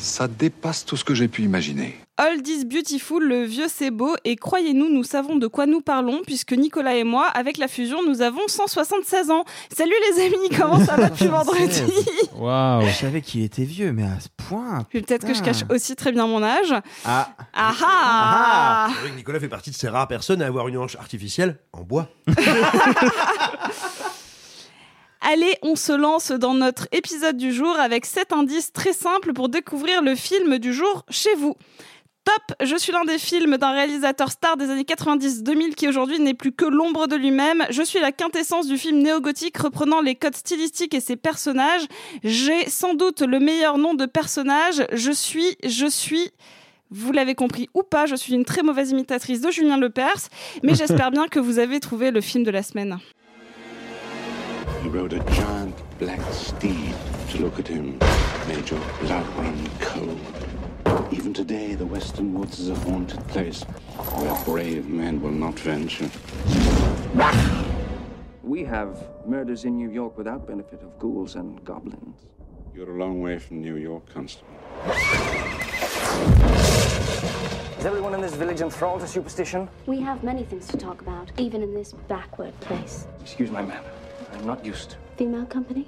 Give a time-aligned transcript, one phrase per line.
[0.00, 1.96] Ça dépasse tout ce que j'ai pu imaginer.
[2.16, 6.22] All is beautiful, le vieux c'est beau, et croyez-nous, nous savons de quoi nous parlons,
[6.26, 9.44] puisque Nicolas et moi, avec la fusion, nous avons 176 ans.
[9.72, 11.82] Salut les amis, comment ça va depuis vendredi?
[12.34, 14.84] Waouh Je savais qu'il était vieux, mais à ce point.
[14.90, 16.74] Puis Peut-être que je cache aussi très bien mon âge.
[17.04, 20.66] Ah Ah ah C'est vrai que Nicolas fait partie de ces rares personnes à avoir
[20.66, 22.08] une hanche artificielle en bois.
[25.20, 29.48] Allez, on se lance dans notre épisode du jour avec 7 indices très simples pour
[29.48, 31.56] découvrir le film du jour chez vous.
[32.24, 36.34] Top, je suis l'un des films d'un réalisateur star des années 90-2000 qui aujourd'hui n'est
[36.34, 37.64] plus que l'ombre de lui-même.
[37.70, 41.86] Je suis la quintessence du film néo-gothique reprenant les codes stylistiques et ses personnages.
[42.22, 44.86] J'ai sans doute le meilleur nom de personnage.
[44.92, 46.30] Je suis, je suis...
[46.90, 50.28] Vous l'avez compris ou pas, je suis une très mauvaise imitatrice de Julien Lepers,
[50.62, 52.98] mais j'espère bien que vous avez trouvé le film de la semaine.
[54.88, 56.94] He rode a giant black steed
[57.28, 57.98] to look at him,
[58.48, 61.12] Major Lavrun Code.
[61.12, 66.08] Even today, the western woods is a haunted place where brave men will not venture.
[68.42, 72.24] We have murders in New York without benefit of ghouls and goblins.
[72.74, 74.48] You're a long way from New York, Constable.
[77.78, 79.68] Is everyone in this village enthralled to superstition?
[79.84, 83.06] We have many things to talk about, even in this backward place.
[83.20, 83.84] Excuse my manner.
[84.34, 84.96] I'm not used.
[85.16, 85.86] Female company?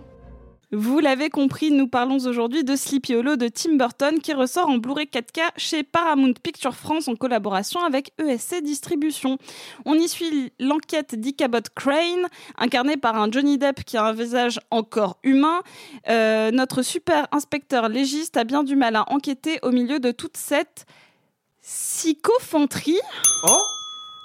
[0.72, 4.78] Vous l'avez compris, nous parlons aujourd'hui de Sleepy Hollow de Tim Burton qui ressort en
[4.78, 9.36] Blu-ray 4K chez Paramount Picture France en collaboration avec ESC Distribution.
[9.84, 14.60] On y suit l'enquête d'Icabod Crane, incarné par un Johnny Depp qui a un visage
[14.70, 15.62] encore humain.
[16.08, 20.36] Euh, notre super inspecteur légiste a bien du mal à enquêter au milieu de toute
[20.36, 20.86] cette
[21.62, 23.00] psychophanterie.
[23.48, 23.79] Oh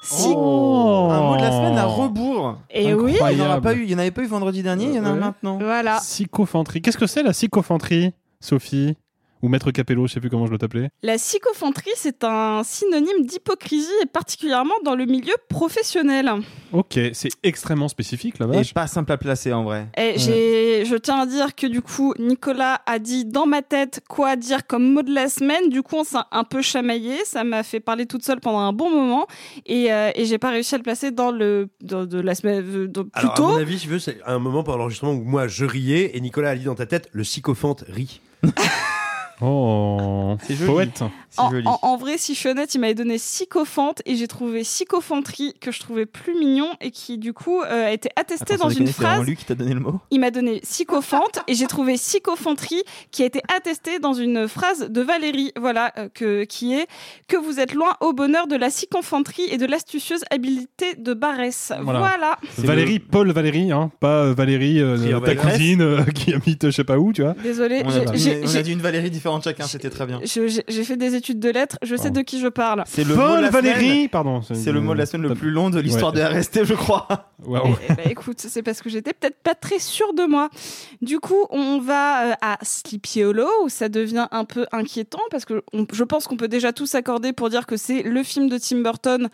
[0.05, 2.57] Si- Oh Un mot de la semaine à rebours.
[2.69, 3.17] Et oui.
[3.31, 4.93] Il n'y en, a pas eu- il y en avait pas eu vendredi dernier, il
[4.93, 5.19] y en a Ouais.
[5.19, 5.57] maintenant.
[5.57, 5.97] Voilà.
[5.97, 6.81] Psychophanterie.
[6.81, 8.95] Qu'est-ce que c'est la psychophanterie, Sophie?
[9.41, 10.87] Ou Maître Capello, je sais plus comment je dois t'appeler.
[11.03, 16.31] La psychophanterie, c'est un synonyme d'hypocrisie et particulièrement dans le milieu professionnel.
[16.71, 18.59] Ok, c'est extrêmement spécifique là-bas.
[18.61, 19.87] Et pas simple à placer en vrai.
[19.97, 24.01] Et j'ai, je tiens à dire que du coup, Nicolas a dit dans ma tête
[24.09, 25.69] quoi dire comme mot de la semaine.
[25.69, 27.13] Du coup, on s'est un peu chamaillé.
[27.25, 29.27] Ça m'a fait parler toute seule pendant un bon moment.
[29.65, 32.63] Et, euh, et j'ai pas réussi à le placer dans le dans, de la semaine
[32.65, 35.11] euh, dans- plus Alors, à mon avis, si tu veux, c'est un moment pendant l'enregistrement
[35.11, 38.21] où moi je riais et Nicolas a dit dans ta tête le sycophante rit.
[39.41, 40.71] Oh, c'est joli.
[40.71, 41.03] Poète.
[41.37, 44.63] En, en- en vrai, si je suis honnête, il m'avait donné sycophante et j'ai trouvé
[44.63, 48.65] sycophanterie que je trouvais plus mignon et qui du coup euh, a été attesté Attends,
[48.65, 49.25] dans une déconner, c'est phrase.
[49.27, 53.23] lui qui t'a donné le mot Il m'a donné sycophante et j'ai trouvé sycophanterie qui
[53.23, 56.87] a été attestée dans une phrase de Valérie, voilà, euh, que, qui est
[57.27, 61.73] que vous êtes loin au bonheur de la sycophanterie et de l'astucieuse habileté de Barès.
[61.81, 62.37] Voilà.
[62.59, 66.83] Valérie, Paul Valérie, hein, pas euh, Valérie, euh, ta cousine euh, qui habite je sais
[66.85, 67.35] pas où, tu vois.
[67.43, 70.19] Désolée, On a, dit une Valérie différente chacun, c'était très bien.
[70.23, 72.83] j'ai fait des études de lettres, je sais de qui je parle.
[72.87, 74.09] C'est le Paul mot de la Valérie, semaine.
[74.09, 74.41] pardon.
[74.41, 76.19] C'est le mot de la semaine le plus long de l'histoire Ouais.
[76.33, 77.07] de RST, je crois.
[77.45, 77.75] Waouh.
[77.89, 80.49] Eh ben, écoute, c'est parce que j'étais peut-être pas très sûre de moi.
[81.01, 85.45] Du coup, on va euh, à Sleepy Hollow où ça devient un peu inquiétant parce
[85.45, 88.49] que on- je pense qu'on peut déjà tous s'accorder pour dire que c'est le film
[88.49, 89.29] de Tim Burton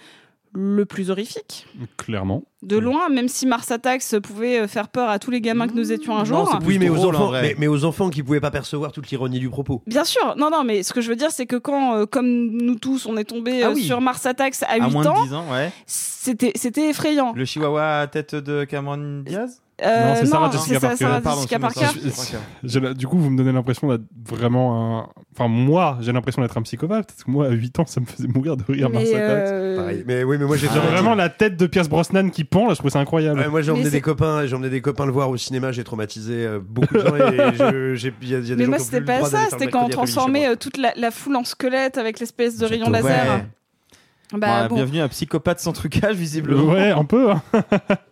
[0.54, 1.66] le plus horrifique.
[1.98, 2.44] Clairement.
[2.62, 5.74] De loin, même si Mars Attacks pouvait euh, faire peur à tous les gamins que
[5.74, 6.60] nous étions un jour.
[6.66, 7.42] oui, mais aux, drôle, enfants, vrai.
[7.42, 9.82] mais, mais aux enfants qui pouvaient pas percevoir toute l'ironie du propos.
[9.88, 12.28] Bien sûr, non, non, mais ce que je veux dire, c'est que quand, euh, comme
[12.28, 13.84] nous tous, on est tombé Ah euh, oui.
[13.84, 15.72] sur Mars Attacks à À 8 moins ans, de 10 ans, ouais.
[15.86, 17.34] c'était c'était effrayant.
[17.36, 19.62] Le chihuahua à tête de Cameron Diaz?
[19.84, 20.98] Non, c'est Sarah Jessica c'est Parker.
[20.98, 22.94] Sarah Pardon, Parker.
[22.96, 25.10] Du coup, vous me donnez l'impression d'être vraiment un.
[25.34, 27.08] Enfin, moi, j'ai l'impression d'être un psychopathe.
[27.08, 29.20] Parce que moi, à 8 ans, ça me faisait mourir de rire Mars Attacks.
[29.22, 30.04] euh, Pareil.
[30.08, 32.80] Mais oui, mais moi j'ai vraiment la tête de Pierce Brosnan qui pend, là, je
[32.80, 33.40] trouve ça incroyable.
[33.40, 35.72] Ouais, moi j'ai emmené c'est- des copains, j'ai emmené des copains le voir au cinéma,
[35.72, 37.20] j'ai traumatisé euh, beaucoup de gens et
[37.58, 39.46] je- j'ai- il y a, il y a des Mais gens moi, c'était pas ça,
[39.50, 42.90] c'était quand on transformait euh, toute la, la foule en squelette avec l'espèce de rayon
[42.90, 43.46] laser.
[44.34, 44.76] Bah, bon.
[44.76, 46.72] Bienvenue à Psychopathe sans trucage, visiblement.
[46.74, 47.32] Ouais, un peu.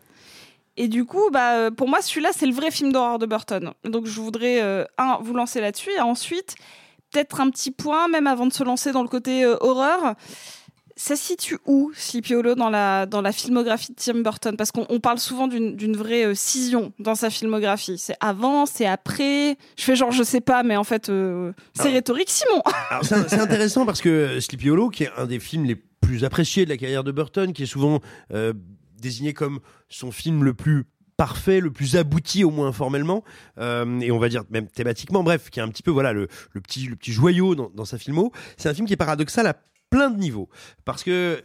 [0.77, 3.71] Et du coup, bah, euh, pour moi, celui-là, c'est le vrai film d'horreur de Burton.
[3.83, 6.56] Donc, je voudrais, euh, un, vous lancer là-dessus, et ensuite,
[7.12, 10.16] peut-être un petit point, même avant de se lancer dans le côté euh, horreur.
[10.95, 14.57] Ça se situe où, Sleepy Hollow, dans la, dans la filmographie de Tim Burton?
[14.57, 17.98] Parce qu'on on parle souvent d'une vraie euh, scission dans sa filmographie.
[17.98, 19.57] C'est avant, c'est après.
[19.77, 21.10] Je fais genre, je sais pas, mais en fait,
[21.74, 22.30] c'est rhétorique.
[22.30, 22.62] Simon
[23.01, 26.69] c'est intéressant parce que Sleepy Hollow, qui est un des films les plus appréciés de
[26.69, 28.01] la carrière de Burton, qui est souvent
[29.01, 30.86] désigné comme son film le plus
[31.19, 33.25] parfait, le plus abouti au moins formellement,
[33.57, 36.30] euh, et on va dire même thématiquement, bref, qui est un petit peu voilà le,
[36.63, 38.31] petit le petit joyau dans, sa filmo.
[38.56, 39.57] C'est un film qui est paradoxal à
[39.90, 40.48] plein de niveaux
[40.86, 41.44] parce que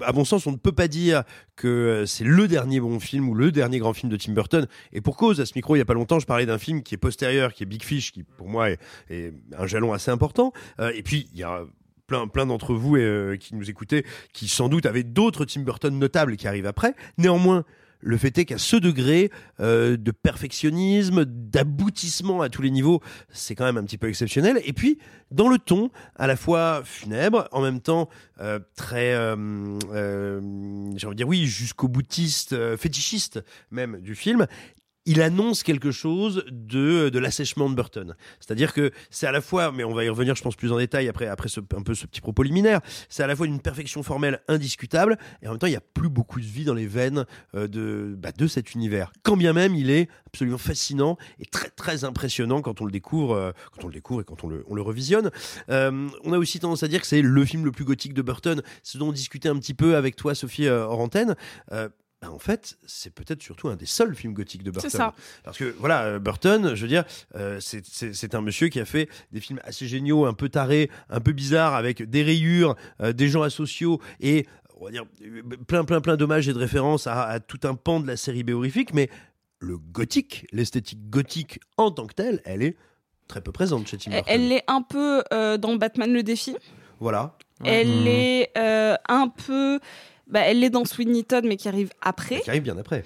[0.00, 1.22] à mon sens on ne peut pas dire
[1.54, 5.02] que c'est le dernier bon film ou le dernier grand film de Tim Burton et
[5.02, 6.94] pour cause à ce micro il y a pas longtemps je parlais d'un film qui
[6.94, 8.78] est postérieur qui est Big Fish qui pour moi est,
[9.10, 11.62] est un jalon assez important Euh, et puis il y a
[12.06, 16.36] plein, d'entre vous euh, qui nous écoutez, qui sans doute avaient d'autres Tim Burton notables
[16.36, 16.94] qui arrivent après.
[17.18, 17.64] Néanmoins,
[18.02, 23.00] le fait est qu'à ce degré euh, de perfectionnisme, d'aboutissement à tous les niveaux,
[23.30, 24.60] c'est quand même un petit peu exceptionnel.
[24.64, 24.98] Et puis,
[25.30, 28.08] dans le ton, à la fois funèbre, en même temps
[28.40, 29.36] euh, très, euh,
[29.92, 30.40] euh,
[30.96, 34.46] j'ai dire oui, jusqu'au boutiste, fétichiste même du film,
[35.06, 38.16] il annonce quelque chose de, de l'assèchement de Burton.
[38.40, 40.78] C'est-à-dire que c'est à la fois, mais on va y revenir, je pense, plus en
[40.78, 43.60] détail après, après ce, un peu ce petit propos liminaire, c'est à la fois une
[43.60, 46.74] perfection formelle indiscutable, et en même temps, il n'y a plus beaucoup de vie dans
[46.74, 49.12] les veines euh, de, bah, de cet univers.
[49.22, 53.34] Quand bien même, il est absolument fascinant et très, très impressionnant quand on le découvre,
[53.34, 55.30] euh, quand on le découvre et quand on le, on le revisionne.
[55.68, 58.22] Euh, on a aussi tendance à dire que c'est le film le plus gothique de
[58.22, 61.02] Burton, ce dont on discutait un petit peu avec toi, Sophie, euh, hors.
[62.22, 64.88] Bah, en fait, c'est peut-être surtout un des seuls films gothiques de Burton.
[64.90, 65.12] C'est ça.
[65.44, 67.04] Parce que voilà, euh, Burton, je veux dire,
[67.34, 71.20] euh, c'est- un monsieur qui a fait des films assez géniaux, un peu tarés, un
[71.20, 74.46] peu bizarres, avec des rayures, euh, des gens asociaux et
[74.80, 75.04] on va dire
[75.66, 78.44] plein, plein, plein d'hommages et de références à, à tout un pan de la série
[78.44, 78.94] B horrifique.
[78.94, 79.10] Mais
[79.58, 82.76] le gothique, l'esthétique gothique en tant que telle, elle est
[83.28, 84.34] très peu présente chez Tim Elle, Burton.
[84.34, 86.54] elle est un peu euh, dans Batman le défi.
[87.00, 87.36] Voilà.
[87.64, 89.78] Elle est euh, un peu.
[90.32, 92.40] Bah, elle est dans Sweeney Todd, mais qui arrive après.
[92.40, 93.04] Qui arrive bien après.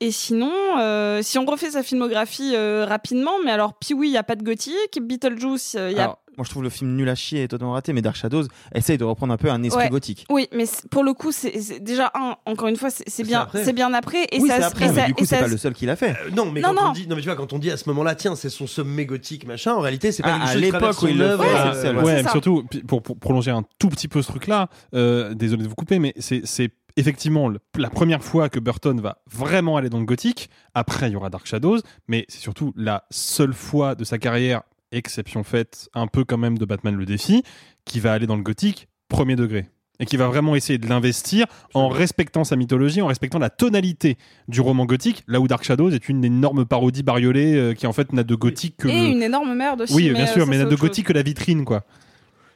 [0.00, 4.16] Et sinon, euh, si on refait sa filmographie euh, rapidement, mais alors Pee-wee, il n'y
[4.16, 4.98] a pas de gothique.
[5.00, 6.04] Beetlejuice, euh, il y a.
[6.04, 8.44] Alors, moi, je trouve le film nul à chier et totalement raté, mais Dark Shadows
[8.74, 9.90] essaye de reprendre un peu un esprit Ouais.
[9.90, 10.24] gothique.
[10.30, 12.36] Oui, mais pour le coup, c'est déjà un.
[12.46, 13.64] Encore une fois, c'est bien, après.
[13.64, 14.24] c'est bien après.
[14.32, 15.74] Et oui, ça, c'est et après, mais ça- du coup, c'est ça- pas le seul
[15.74, 16.12] qui l'a fait.
[16.12, 16.88] Euh, non, mais Non, quand non.
[16.90, 18.66] on dit, non, mais tu vois, quand on dit à ce moment-là, tiens, c'est son
[18.66, 21.18] sommet gothique, machin, en réalité, c'est pas Ah, à chose qui l'époque traverse où il
[21.18, 22.30] le œuvre, fait, euh, c'est le seul, ouais.
[22.30, 25.98] Surtout, pour, pour prolonger un tout petit peu ce truc-là, euh, désolé de vous couper,
[25.98, 30.04] mais c'est c'est effectivement le- la première fois que Burton va vraiment aller dans le
[30.04, 30.50] gothique.
[30.74, 34.62] Après, il y aura Dark Shadows, mais c'est surtout la seule fois de sa carrière,
[34.92, 37.42] exception faite un peu quand même de Batman le défi,
[37.84, 39.66] qui va aller dans le gothique premier degré.
[40.00, 44.16] Et qui va vraiment essayer de l'investir en respectant sa mythologie, en respectant la tonalité
[44.46, 47.92] du roman gothique, là où Dark Shadows est une énorme parodie bariolée euh, qui en
[47.92, 49.94] fait n'a de gothique que Et le- une énorme merde aussi.
[49.94, 50.80] Oui, bien euh, sûr, mais n'a de chose.
[50.80, 51.84] gothique que la vitrine, quoi.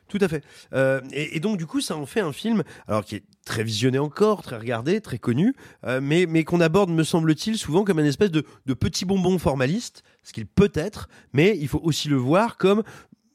[0.09, 0.45] Tout à fait.
[0.75, 3.99] Euh, et, donc du coup, ça en fait un film, alors qui est très visionné
[3.99, 5.55] encore, très regardé, très connu,
[5.85, 9.39] euh, mais mais qu'on aborde, me semble-t-il, souvent comme une espèce de, de petit bonbon
[9.39, 12.83] formaliste, ce qu'il peut être, mais il faut aussi le voir comme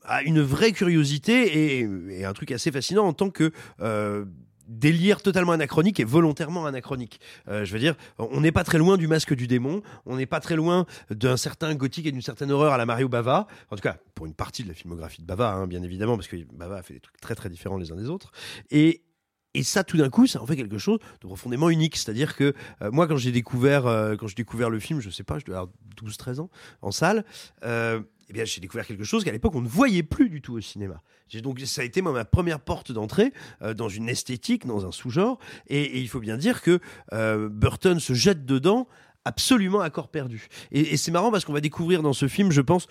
[0.04, 3.52] ah, une vraie curiosité et, et un truc assez fascinant en tant que
[3.82, 4.26] euh,
[4.68, 7.20] délire totalement anachronique et volontairement anachronique.
[7.48, 10.26] Euh, je veux dire, on n'est pas très loin du masque du démon, on n'est
[10.26, 13.76] pas très loin d'un certain gothique et d'une certaine horreur à la Mario Bava, en
[13.76, 16.38] tout cas pour une partie de la filmographie de Bava, hein, bien évidemment, parce que
[16.54, 18.32] Bava a fait des trucs très très différents les uns des autres.
[18.72, 19.04] Et,
[19.54, 21.98] et ça, tout d'un coup, ça en fait quelque chose de profondément unique.
[21.98, 25.24] C'est-à-dire que euh, moi, quand j'ai découvert, euh, quand j'ai découvert le film, je sais
[25.24, 25.74] pas, je devais avoir
[26.04, 26.50] 12-13 ans,
[26.82, 27.26] en salle,
[27.64, 30.54] euh, eh bien, j'ai découvert quelque chose qu'à l'époque, on ne voyait plus du tout
[30.54, 31.02] au cinéma.
[31.42, 33.34] Donc, ça a été moi, ma première porte d'entrée
[33.76, 35.40] dans une esthétique, dans un sous-genre.
[35.68, 36.80] Et, il faut bien dire que
[37.48, 38.88] Burton se jette dedans
[39.24, 40.48] absolument à corps perdu.
[40.72, 42.88] Et c'est marrant parce qu'on va découvrir dans ce film, je pense,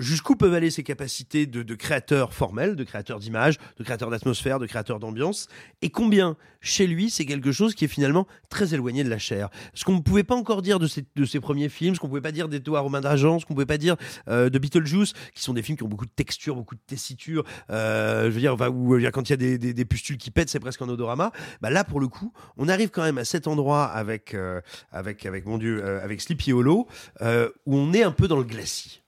[0.00, 4.58] jusqu'où peuvent aller ses capacités de, de créateur formel, de créateur d'image, de créateur d'atmosphère,
[4.58, 5.48] de créateur d'ambiance,
[5.82, 9.48] et combien chez lui c'est quelque chose qui est finalement très éloigné de la chair?
[9.74, 12.08] Ce qu'on ne pouvait pas encore dire de ses, de ses premiers films, ce qu'on
[12.08, 13.96] pouvait pas dire d'Edouard Romain d'Argent, ce qu'on pouvait pas dire
[14.28, 17.44] euh, de Beetlejuice, qui sont des films qui ont beaucoup de texture, beaucoup de tessiture,
[17.70, 20.18] euh, je veux dire, enfin, où, euh, quand il y a des, des, des pustules
[20.18, 21.32] qui pètent, c'est presque un odorama.
[21.60, 25.26] Bah là, pour le coup, on arrive quand même à cet endroit avec, euh, avec,
[25.26, 26.86] avec mon Dieu, euh, avec Sleepy Hollow,
[27.22, 28.99] euh, où on est un peu dans le glacis.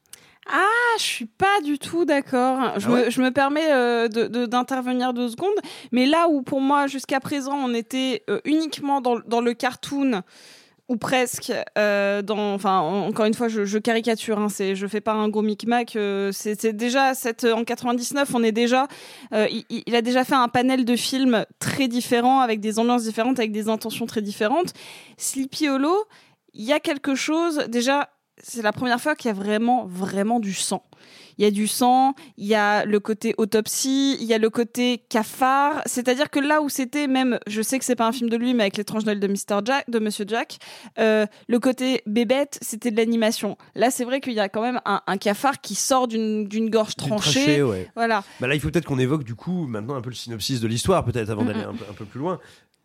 [0.50, 0.66] Ah,
[0.99, 2.78] je suis pas du tout d'accord.
[2.78, 5.54] Je, Ah ouais je me permets euh, de- de- d'intervenir deux secondes,
[5.92, 10.22] mais là où pour moi jusqu'à présent on était euh, uniquement dans, dans le cartoon
[10.88, 14.87] ou presque, euh, dans, enfin en- encore une fois je, je caricature, hein, c'est, je
[14.88, 15.96] fais pas un gros micmac.
[16.32, 18.88] c'est, déjà cette en 99, on est déjà,
[19.32, 23.04] il, il- il a déjà fait un panel de films très différents avec des ambiances
[23.04, 24.72] différentes, avec des intentions très différentes.
[25.16, 25.96] Sleepy Hollow,
[26.52, 28.11] il y a quelque chose déjà
[28.42, 30.84] c'est la première fois qu'il y a vraiment, vraiment du sang.
[31.38, 34.50] Il y a du sang, il y a le côté autopsie, il y a le
[34.50, 35.80] côté cafard.
[35.87, 38.52] C'est-à-dire que là où c'était même, je sais que c'est pas un film de lui,
[38.54, 39.61] mais avec l'étrange Noël de Mr.
[39.64, 40.58] Jack, de Monsieur Jack,
[40.99, 43.56] euh, le côté bébête, c'était de l'animation.
[43.75, 46.96] Là, c'est vrai qu'il y a quand même un, un cafard qui sort d'une gorge
[46.96, 47.62] tranchée.
[47.62, 47.88] ouais.
[47.96, 48.22] Voilà.
[48.40, 50.68] Bah là, il faut peut-être qu'on évoque du coup maintenant un peu le synopsis de
[50.68, 52.38] l'histoire, peut-être avant d'aller un peu plus loin.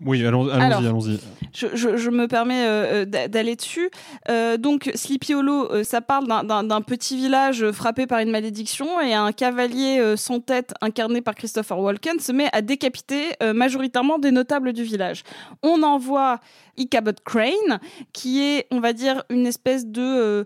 [0.05, 1.19] Oui, allons- Alors, allons-y, allons-y.
[1.55, 3.89] Je, je- je me permets euh, euh, d'a- d'aller dessus.
[4.29, 9.13] Euh, donc, Sleepy Hollow, euh, ça parle d'un- petit village frappé par une malédiction et
[9.15, 13.23] un cavalier sans tête incarné par Christopher Walken se met à décapiter
[13.55, 15.23] majoritairement des notables du village.
[15.63, 16.39] On envoie
[16.77, 17.79] Ichabod Crane,
[18.13, 20.45] qui est, on va dire, une espèce de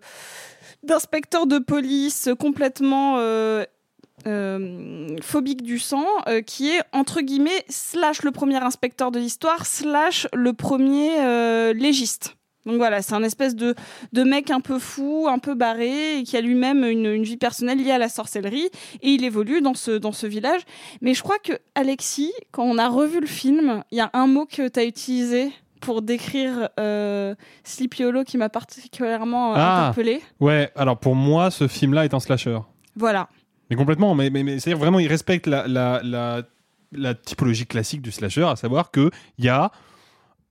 [0.83, 3.17] d'inspecteur de police complètement
[4.27, 9.65] euh, phobique du sang, euh, qui est entre guillemets slash le premier inspecteur de l'histoire
[9.65, 12.35] slash le premier euh, légiste.
[12.67, 13.73] Donc voilà, c'est un espèce de,
[14.13, 17.37] de mec un peu fou, un peu barré, et qui a lui-même une, une vie
[17.37, 18.69] personnelle liée à la sorcellerie,
[19.01, 20.61] et il évolue dans ce, dans ce village.
[21.01, 24.27] Mais je crois que, Alexis, quand on a revu le film, il y a un
[24.27, 29.87] mot que tu as utilisé pour décrire euh, Sleepy Hollow qui m'a particulièrement Ah.
[29.87, 30.21] interpellé.
[30.39, 32.59] Ouais, alors pour moi, ce film-là est un slasher.
[32.95, 33.27] Voilà.
[33.71, 36.43] Mais complètement, mais, c'est-à-dire vraiment, il respecte la
[37.25, 39.09] typologie classique du slasher, à savoir qu'il
[39.39, 39.71] y a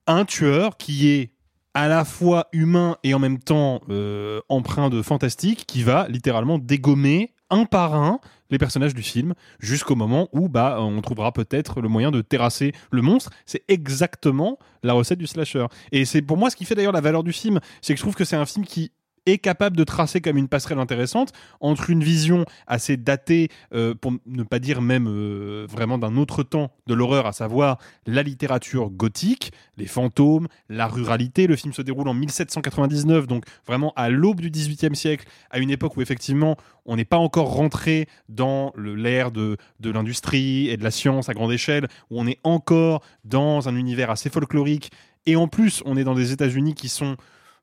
[0.07, 1.31] un tueur qui est
[1.75, 6.59] à la fois humain et en même temps euh, empreint de fantastique, qui va littéralement
[6.59, 11.83] dégommer un par un les personnages du film jusqu'au moment où bah on trouvera peut-être
[11.83, 13.31] le moyen de terrasser le monstre.
[13.45, 15.67] C'est exactement la recette du slasher.
[15.93, 18.03] Et c'est pour moi ce qui fait d'ailleurs la valeur du film, c'est que je
[18.03, 18.93] trouve que c'est un film qui
[19.27, 24.13] est capable de tracer comme une passerelle intéressante entre une vision assez datée, euh, pour
[24.27, 28.91] ne pas dire même euh, vraiment d'un autre temps de l'horreur, à savoir la littérature
[28.91, 31.47] gothique, les fantômes, la ruralité.
[31.47, 35.71] Le film se déroule en 1799, donc vraiment à l'aube du XVIIIe siècle, à une
[35.71, 40.83] époque où effectivement on n'est pas encore rentré dans l'ère de, de l'industrie et de
[40.83, 44.91] la science à grande échelle, où on est encore dans un univers assez folklorique,
[45.27, 47.17] et en plus on est dans des États-Unis qui sont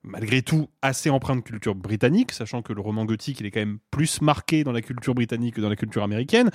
[0.08, 3.60] malgré tout assez empreint de culture britannique, sachant que le roman gothique il est quand
[3.60, 6.50] même plus marqué dans la culture britannique que dans la culture américaine.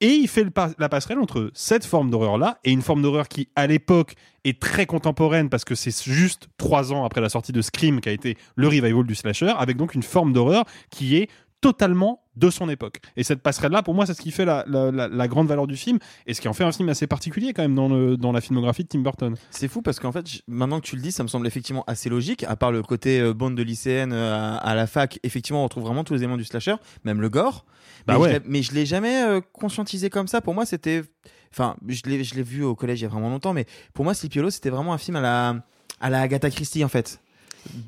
[0.00, 0.44] Et il fait
[0.78, 4.84] la passerelle entre cette forme d'horreur-là et une forme d'horreur qui, à l'époque, est très
[4.84, 8.36] contemporaine parce que c'est juste trois ans après la sortie de Scream qui a été
[8.56, 11.30] le revival du slasher, avec donc une forme d'horreur qui est
[11.62, 13.00] totalement de son époque.
[13.16, 15.66] Et cette passerelle-là, pour moi, c'est ce qui fait la, la- la- la grande valeur
[15.66, 18.16] du film et ce qui en fait un film assez particulier quand même dans, le,
[18.16, 19.34] dans la filmographie de Tim Burton.
[19.50, 22.08] C'est fou parce qu'en fait, maintenant que tu le dis, ça me semble effectivement assez
[22.10, 25.64] logique, à part le côté euh, bande de lycéennes euh, à, la fac, effectivement, on
[25.64, 27.64] retrouve vraiment tous les éléments du slasher, même le gore.
[28.06, 28.34] Bah mais, ouais.
[28.34, 30.40] je mais je l'ai jamais euh, conscientisé comme ça.
[30.40, 31.04] Pour moi, c'était.
[31.52, 34.04] Enfin, je l'ai je l'ai vu au collège il y a vraiment longtemps, mais pour
[34.04, 35.56] moi, Sleepy Hollow, c'était vraiment un film à la,
[36.00, 37.20] à la Agatha Christie, en fait.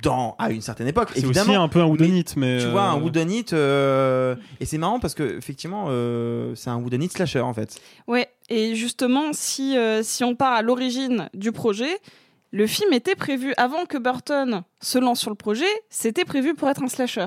[0.03, 1.53] Dans, à une certaine époque, C'est évidemment.
[1.53, 2.59] aussi un peu un whodunit, mais...
[2.61, 3.47] Tu vois, un euh, whodunit.
[3.53, 7.81] euh, Et c'est marrant parce que, effectivement, euh, c'est un whodunit slasher, en fait.
[8.07, 11.99] Ouais, et justement, si, euh, si on part à l'origine du projet,
[12.53, 16.69] le film était prévu avant que Burton se lance sur le projet, c'était prévu pour
[16.69, 17.27] être un slasher.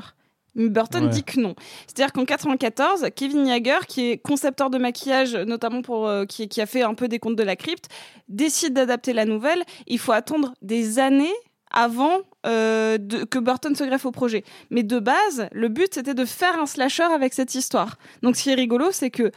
[0.56, 1.10] Mais Burton Ouais.
[1.12, 1.54] dit que non.
[1.86, 6.62] C'est-à-dire qu'en 94, Kevin Yeager, qui est concepteur de maquillage, notamment pour euh, qui, qui
[6.62, 7.90] a fait un peu des contes de la crypte,
[8.28, 9.62] décide d'adapter la nouvelle.
[9.86, 11.34] Il faut attendre des années
[11.78, 12.98] avant euh,
[13.30, 14.44] que Burton se greffe au projet.
[14.72, 17.98] Mais de base, le but c'était de faire un slasher avec cette histoire.
[18.24, 19.32] Donc ce qui est rigolo, c'est que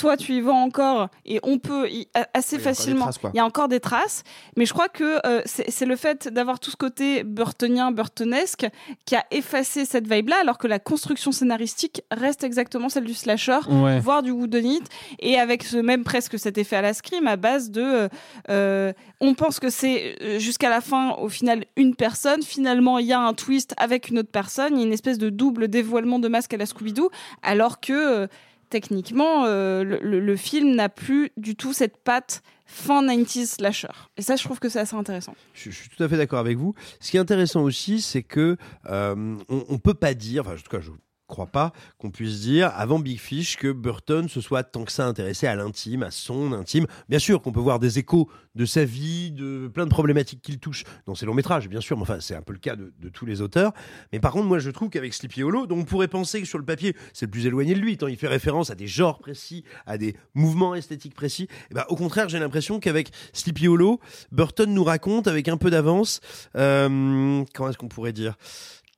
[0.00, 3.04] toi tu y vas encore et on peut y- assez il facilement.
[3.06, 4.22] traces, il y a encore des traces,
[4.56, 8.66] mais je crois que euh, c'est le fait d'avoir tout ce côté burtonien, burtonesque
[9.04, 13.58] qui a effacé cette vibe-là, alors que la construction scénaristique reste exactement celle du slasher,
[13.68, 14.00] Ouais.
[14.00, 14.82] voire du whodunit,
[15.18, 18.08] et avec ce même presque cet effet à la scream à base de, euh,
[18.48, 23.12] euh, on pense que c'est jusqu'à la fin au final une personne, finalement il y
[23.12, 26.18] a un twist avec une autre personne, il y a une espèce de double dévoilement
[26.18, 27.10] de masque à la Scooby-Doo,
[27.42, 28.26] alors que euh,
[28.70, 33.88] techniquement euh, le, film n'a plus du tout cette patte fin 90s slasher.
[34.16, 35.34] Et ça je trouve que c'est assez intéressant.
[35.54, 36.74] Je, je suis tout à fait d'accord avec vous.
[37.00, 40.56] Ce qui est intéressant aussi, c'est que euh, on, on peut pas dire, enfin en
[40.56, 40.90] tout cas je
[41.30, 45.06] crois pas qu'on puisse dire avant Big Fish que Burton se soit tant que ça
[45.06, 46.86] intéressé à l'intime, à son intime.
[47.08, 50.58] Bien sûr qu'on peut voir des échos de sa vie, de plein de problématiques qu'il
[50.58, 52.92] touche dans ses longs métrages, bien sûr, mais enfin c'est un peu le cas de,
[53.12, 53.72] tous les auteurs.
[54.12, 56.58] Mais par contre, moi je trouve qu'avec Sleepy Hollow, dont on pourrait penser que sur
[56.58, 59.18] le papier c'est le plus éloigné de lui, tant il fait référence à des genres
[59.18, 61.48] précis, à des mouvements esthétiques précis.
[61.70, 64.00] Et ben, au contraire, j'ai l'impression qu'avec Sleepy Hollow,
[64.32, 66.20] Burton nous raconte avec un peu d'avance,
[66.56, 68.36] euh, comment est-ce qu'on pourrait dire?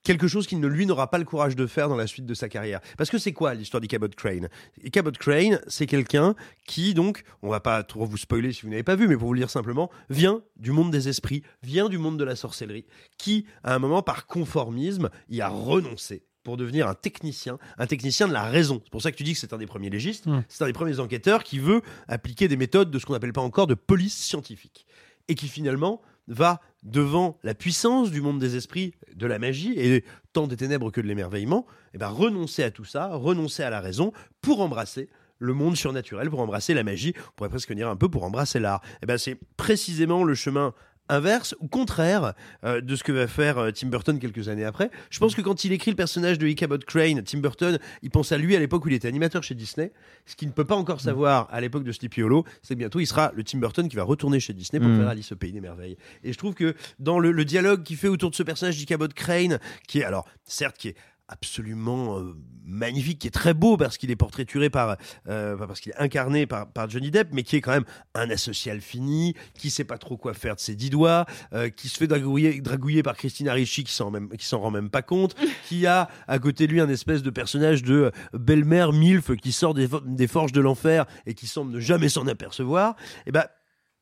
[0.02, 2.35] Quelque chose qu'il ne lui n'aura pas le courage de faire dans la suite de
[2.35, 2.80] sa carrière.
[2.99, 4.49] Parce que c'est quoi l'histoire d'Ichabod Crane?
[4.82, 6.35] Ichabod Crane, c'est quelqu'un
[6.66, 9.28] qui donc, on va pas trop vous spoiler si vous n'avez pas vu, mais pour
[9.28, 12.87] vous le dire simplement, vient du monde des esprits, vient du monde de la sorcellerie,
[13.18, 18.26] qui à un moment par conformisme y a renoncé pour devenir un technicien, un technicien
[18.26, 18.80] de la raison.
[18.85, 20.42] C'est pour ça que tu dis que c'est un des premiers légistes, Mm.
[20.49, 23.40] c'est un des premiers enquêteurs qui veut appliquer des méthodes de ce qu'on n'appelle pas
[23.42, 24.85] encore de police scientifique.
[25.28, 30.04] Et qui finalement va devant la puissance du monde des esprits, de la magie, et
[30.32, 33.80] tant des ténèbres que de l'émerveillement, et ben renoncer à tout ça, renoncer à la
[33.80, 35.08] raison pour embrasser
[35.38, 38.60] le monde surnaturel, pour embrasser la magie, on pourrait presque dire un peu pour embrasser
[38.60, 38.80] l'art.
[39.02, 40.72] Et ben c'est précisément le chemin
[41.09, 44.90] inverse ou contraire euh, de ce que va faire euh, Tim Burton quelques années après.
[45.11, 48.32] Je pense que quand il écrit le personnage de Ichabod Crane, Tim Burton, il pense
[48.32, 49.92] à lui à l'époque où il était animateur chez Disney.
[50.26, 53.00] Ce qu'il ne peut pas encore savoir à l'époque de Sleepy Hollow, c'est que bientôt
[53.00, 54.99] il sera le Tim Burton qui va retourner chez Disney pour Mm.
[54.99, 55.97] faire Alice au pays des merveilles.
[56.25, 59.12] Et je trouve que dans le, le dialogue qu'il fait autour de ce personnage d'Ichabod
[59.12, 60.97] Crane, qui est alors certes qui est
[61.32, 62.34] absolument euh,
[62.64, 64.96] magnifique, qui est très beau parce qu'il est portraituré par,
[65.28, 67.84] euh, parce qu'il est incarné par, par Johnny Depp, mais qui est quand même
[68.14, 71.88] un asocial fini, qui sait pas trop quoi faire de ses dix doigts, euh, qui
[71.88, 75.02] se fait dragouiller, dragouiller par Christina Ricci, qui s'en même, qui s'en rend même pas
[75.02, 75.34] compte,
[75.68, 79.74] qui a à côté de lui un espèce de personnage de belle-mère milf qui sort
[79.74, 82.94] des, fo- des forges de l'enfer et qui semble ne jamais s'en apercevoir.
[83.26, 83.44] Et ben,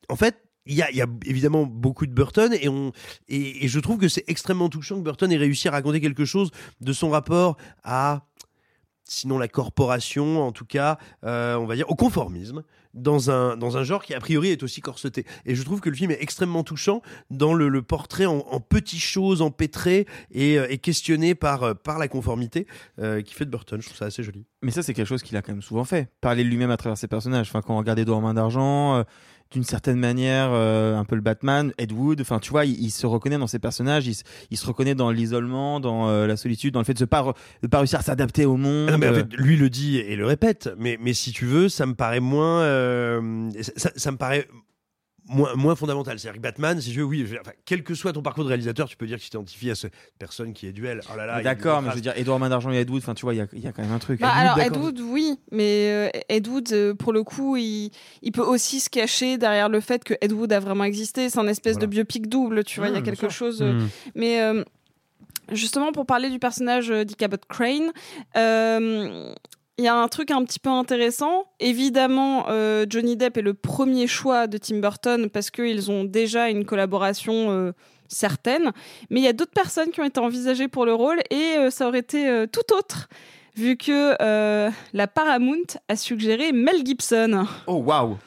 [0.09, 0.35] en fait.
[0.65, 2.91] Il y, a, évidemment beaucoup de Burton et, on,
[3.27, 6.51] et, je trouve que c'est extrêmement touchant que Burton ait réussi à raconter quelque chose
[6.81, 8.27] de son rapport à,
[9.03, 12.63] sinon la corporation, en tout cas, euh, on va dire, au conformisme,
[12.93, 15.25] dans un, dans un genre qui a priori est aussi corseté.
[15.45, 19.41] Et je trouve que le film est extrêmement touchant dans le, portrait en, petites choses,
[19.41, 22.67] empêtrées et, euh, et questionné par, euh, par la conformité
[22.99, 23.81] euh, qui fait de Burton.
[23.81, 24.45] Je trouve ça assez joli.
[24.61, 26.09] Mais ça, c'est quelque chose qu'il a quand même souvent fait.
[26.21, 27.47] Parler de lui-même à travers ses personnages.
[27.49, 29.03] Enfin, quand on regarde Edouard Main d'Argent,
[29.51, 32.89] d'une certaine manière, euh, un peu le Batman, Ed Wood, enfin, tu vois, il, il
[32.91, 36.37] se reconnaît dans ses personnages, il, se- il se reconnaît dans l'isolement, dans euh, la
[36.37, 38.89] solitude, dans le fait de ne pas, de pas réussir à s'adapter au monde.
[38.91, 41.45] Non, mais en euh, fait, lui le dit et le répète, mais, mais si tu
[41.45, 42.61] veux, ça me paraît moins.
[42.61, 44.47] euh, ça, ça me paraît
[45.31, 46.19] moins, moins fondamental.
[46.19, 48.49] C'est-à-dire que Batman, si tu veux, oui, je- enfin, quel que soit ton parcours de
[48.49, 51.01] réalisateur, tu peux dire que tu t'identifies à cette personne qui est duel.
[51.11, 53.13] Oh là là, D'accord, mais je veux dire, Edouard Main d'Argent et Ed Wood, enfin,
[53.13, 54.19] tu vois, il y a, il y a quand même un truc.
[54.19, 54.59] Bah, Ed alors.
[54.59, 57.91] Ed Wood, oui, mais euh, Ed Wood, euh, pour le coup, il,
[58.21, 61.29] il peut aussi se cacher derrière le fait que Ed Wood a vraiment existé.
[61.29, 62.89] C'est un espèce de biopic double, tu vois.
[62.89, 63.61] Il y a Mmh, quelque chose.
[63.61, 63.87] euh, Mmh.
[64.15, 64.63] Mais euh,
[65.51, 67.91] justement, pour parler du personnage d'Ichabod Crane.
[68.37, 69.33] euh,
[69.77, 71.45] il y a un truc un petit peu intéressant.
[71.59, 76.49] Évidemment, euh, Johnny Depp est le premier choix de Tim Burton parce qu'ils ont déjà
[76.49, 77.71] une collaboration euh,
[78.07, 78.71] certaine.
[79.09, 81.69] Mais il y a d'autres personnes qui ont été envisagées pour le rôle et euh,
[81.69, 83.07] ça aurait été tout autre.
[83.57, 85.55] Vu que euh, la Paramount
[85.89, 87.45] a suggéré Mel Gibson.
[87.67, 88.17] Oh waouh!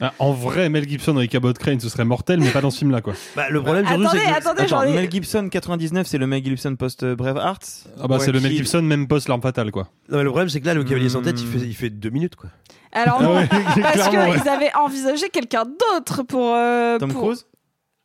[0.00, 2.78] Ah, en vrai, Mel Gibson avec Cabot Crane, ce serait mortel, mais pas dans ce
[2.78, 3.14] film-là, quoi.
[3.36, 6.26] Bah, le problème, surtout, Attendez, c'est que- attendez, j'en ai- Mel Gibson 99, c'est le
[6.26, 7.62] Mel Gibson post euh, Braveheart.
[8.02, 9.88] Ah bah, c'est le Mel Gibson, même post l'arme fatale, quoi.
[10.08, 11.52] Non, mais le problème, c'est que là, le cavalier sans tête, il Hmm.
[11.52, 12.50] fait, il fait deux minutes, quoi.
[12.92, 13.46] Alors Ah non, ouais,
[13.82, 14.48] parce qu'ils ouais.
[14.48, 16.52] avaient envisagé quelqu'un d'autre pour.
[16.54, 17.46] euh, Tom pour- Cruise?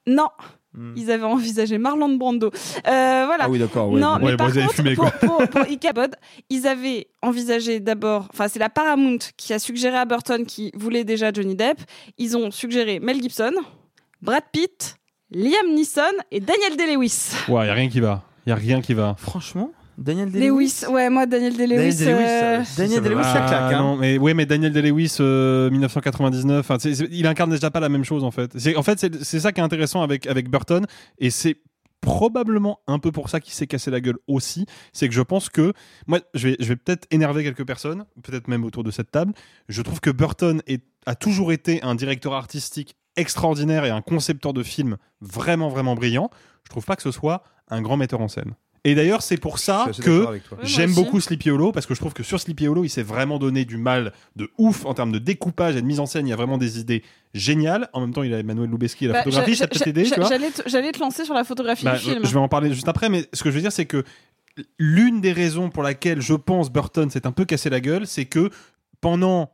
[0.08, 0.28] Non.
[0.76, 0.94] Hmm.
[0.98, 2.48] Ils avaient envisagé Marlon Brando.
[2.48, 2.52] Euh,
[2.84, 3.46] voilà.
[3.46, 5.68] Ah oui, d'accord, ouais, non, mais par bon, ils avaient contre, fumé, pour, pour, pour
[5.70, 6.16] Ichabod,
[6.50, 11.06] ils avaient envisagé d'abord, enfin c'est la Paramount qui a suggéré à Burton qui voulait
[11.06, 11.80] déjà Johnny Depp.
[12.18, 13.54] Ils ont suggéré Mel Gibson,
[14.22, 14.98] Brad Pitt,
[15.32, 17.32] Liam Neeson et Daniel Day-Lewis.
[17.48, 18.24] Ouais, y a rien qui va.
[18.46, 19.16] Y a rien qui va.
[19.18, 20.48] Franchement, Daniel Day-Lewis.
[20.84, 21.96] Lewis, ouais, moi Daniel Day-Lewis.
[22.78, 23.80] Daniel Day-Lewis, euh, ça- claque, Ah, hein.
[23.82, 27.80] non, mais ouais, mais Daniel Day-Lewis, euh, 1999, enfin, c'est- c'est- il incarne déjà pas
[27.80, 28.52] la même chose en fait.
[28.58, 30.86] C'est en fait c'est c'est ça qui est intéressant avec avec Burton
[31.20, 31.58] et c'est
[32.02, 34.66] probablement un peu pour ça qu'il s'est cassé la gueule aussi.
[34.94, 35.74] C'est que je pense que,
[36.06, 39.34] moi, je vais, je vais peut-être énerver quelques personnes, peut-être même autour de cette table.
[39.70, 44.54] Je trouve que Burton est, a toujours été un directeur artistique extraordinaire et un concepteur
[44.54, 46.30] de films vraiment, vraiment brillant.
[46.66, 48.54] Je trouve pas que ce soit un grand metteur en scène.
[48.86, 52.22] Et d'ailleurs, c'est pour ça que j'aime beaucoup Sleepy Hollow parce que je trouve que
[52.24, 55.76] sur Sleepy Hollow, il s'est vraiment donné du mal de ouf en termes de découpage
[55.76, 56.28] et de mise en scène.
[56.28, 57.90] Il y a vraiment des idées géniales.
[57.94, 60.06] En même temps, il a Emmanuel Lubezki et la Bah, photographie, ça peut t'aider,
[60.68, 62.24] j'allais te lancer sur la photographie Bah, du film.
[62.24, 64.04] Je vais en parler juste après, mais ce que je veux dire, c'est que
[64.78, 68.26] l'une des raisons pour laquelle je pense Burton s'est un peu cassé la gueule, c'est
[68.26, 68.52] que
[69.02, 69.52] pendant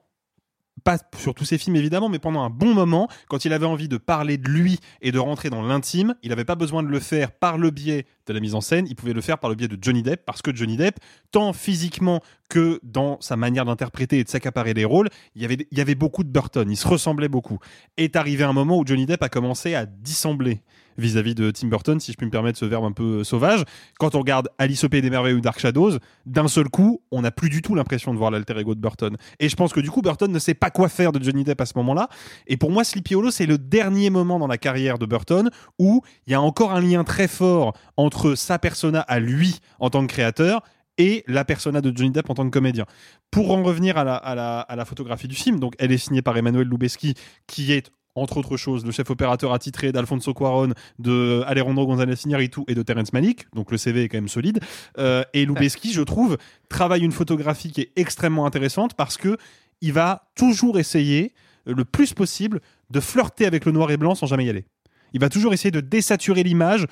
[0.83, 3.87] pas sur tous ses films évidemment, mais pendant un bon moment, quand il avait envie
[3.87, 6.99] de parler de lui et de rentrer dans l'intime, il n'avait pas besoin de le
[6.99, 9.55] faire par le biais de la mise en scène, il pouvait le faire par le
[9.55, 10.99] biais de Johnny Depp, parce que Johnny Depp,
[11.31, 15.67] tant physiquement que dans sa manière d'interpréter et de s'accaparer les rôles, il y, avait,
[15.71, 17.59] il y avait beaucoup de Burton, il se ressemblait beaucoup.
[17.97, 20.61] Est arrivé un moment où Johnny Depp a commencé à dissembler
[20.97, 23.63] vis-à-vis de Tim Burton, si je puis me permettre ce verbe un peu euh, sauvage.
[23.99, 27.21] Quand on regarde Alice au Pays des Merveilles ou Dark Shadows, d'un seul coup, on
[27.21, 29.17] n'a plus du tout l'impression de voir l'alter ego de Burton.
[29.39, 31.59] Et je pense que du coup, Burton ne sait pas quoi faire de Johnny Depp
[31.61, 32.09] à ce moment-là.
[32.47, 36.01] Et pour moi, Sleepy Hollow, c'est le dernier moment dans la carrière de Burton où
[36.27, 40.05] il y a encore un lien très fort entre sa persona à lui en tant
[40.05, 40.63] que créateur
[40.97, 42.85] et la persona de Johnny Depp en tant que comédien.
[43.31, 47.15] Pour en revenir à la, photographie du film, donc elle est signée par Emmanuel Lubezki,
[47.47, 52.61] qui est entre autres choses, le chef opérateur attitré d'Alfonso Cuaron, de Alejandro González Iñárritu
[52.67, 54.59] et de Terence Malick, donc le CV est quand même solide.
[54.97, 59.37] Euh, et Lubezki, je trouve, travaille une photographie qui est extrêmement intéressante parce que
[59.79, 61.33] il va toujours essayer,
[61.67, 64.65] euh, le plus possible, de flirter avec le noir et blanc sans jamais y aller.
[65.13, 66.87] Il va toujours essayer de désaturer l'image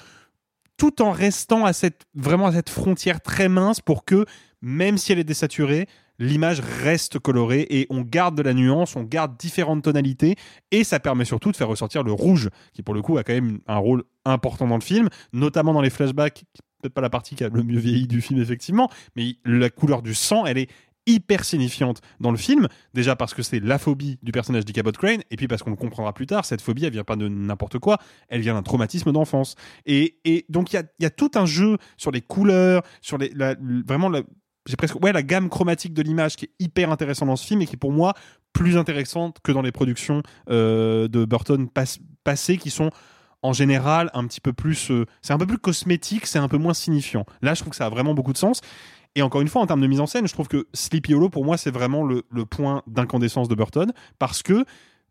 [0.79, 4.25] tout en restant à cette, vraiment à cette frontière très mince pour que,
[4.61, 5.87] même si elle est désaturée,
[6.19, 10.35] l'image reste colorée et on garde de la nuance, on garde différentes tonalités
[10.71, 13.33] et ça permet surtout de faire ressortir le rouge, qui pour le coup a quand
[13.33, 16.45] même un rôle important dans le film, notamment dans les flashbacks,
[16.81, 20.01] peut-être pas la partie qui a le mieux vieilli du film effectivement, mais la couleur
[20.01, 20.69] du sang, elle est
[21.09, 25.21] hyper signifiante dans le film, déjà parce que c'est la phobie du personnage d'Ichabod Crane,
[25.31, 27.79] et puis parce qu'on le comprendra plus tard, cette phobie, elle vient pas de n'importe
[27.79, 29.55] quoi, elle vient d'un traumatisme d'enfance.
[29.85, 33.17] Et, et donc il y a, y a tout un jeu sur les couleurs, sur
[33.17, 34.21] les, la- vraiment la,
[34.67, 37.61] j'ai presque ouais la gamme chromatique de l'image qui est hyper intéressante dans ce film
[37.61, 38.13] et qui est pour moi
[38.53, 42.91] plus intéressante que dans les productions euh, de Burton pas- passées qui sont
[43.41, 46.57] en général un petit peu plus euh, c'est un peu plus cosmétique c'est un peu
[46.57, 47.25] moins signifiant.
[47.41, 48.59] Là je trouve que ça a vraiment beaucoup de sens
[49.15, 51.29] et encore une fois en termes de mise en scène je trouve que Sleepy Hollow
[51.29, 54.65] pour moi c'est vraiment le, le point d'incandescence de Burton parce que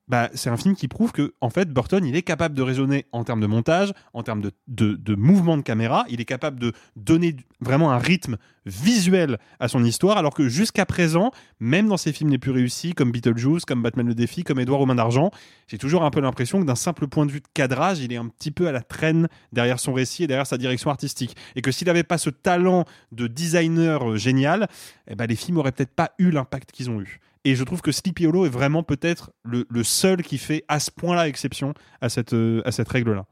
[0.08, 3.06] bah, c'est un film qui prouve que en fait Burton il est capable de raisonner
[3.12, 6.72] en termes de montage, en termes de, de, mouvement de caméra, il est capable de
[6.96, 12.12] donner vraiment un rythme visuel à son histoire, alors que jusqu'à présent, même dans ses
[12.12, 15.30] films les plus réussis comme Beetlejuice, comme Batman le défi, comme Edouard aux mains d'argent,
[15.66, 18.16] j'ai toujours un peu l'impression que d'un simple point de vue de cadrage, il est
[18.16, 21.62] un petit peu à la traîne derrière son récit et derrière sa direction artistique, et
[21.62, 24.68] que s'il n'avait pas ce talent de designer euh, génial,
[25.08, 27.20] eh ben, les films auraient peut-être pas eu l'impact qu'ils ont eu.
[27.44, 30.80] Et je trouve que Sleepy Hollow est vraiment peut-être le, le seul qui fait à
[30.80, 33.26] ce point-là exception à cette, euh, à cette règle-là.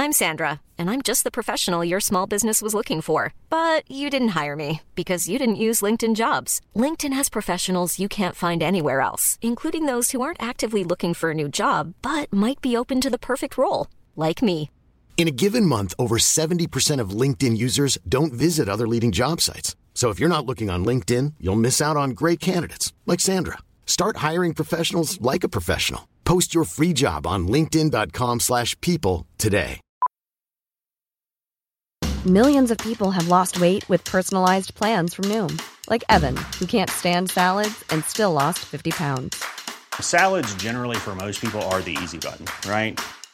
[0.00, 3.34] I'm Sandra, and I'm just the professional your small business was looking for.
[3.50, 6.60] But you didn't hire me because you didn't use LinkedIn jobs.
[6.76, 11.32] LinkedIn has professionals you can't find anywhere else, including those who aren't actively looking for
[11.32, 14.70] a new job but might be open to the perfect role, like me.
[15.16, 19.74] In a given month, over 70% of LinkedIn users don't visit other leading job sites.
[19.98, 23.58] So if you're not looking on LinkedIn, you'll miss out on great candidates like Sandra.
[23.84, 26.06] Start hiring professionals like a professional.
[26.24, 29.80] Post your free job on linkedin.com/people slash people today.
[32.24, 36.90] Millions of people have lost weight with personalized plans from Noom, like Evan, who can't
[36.90, 39.42] stand salads and still lost 50 pounds.
[40.00, 43.00] Salads, generally, for most people, are the easy button, right?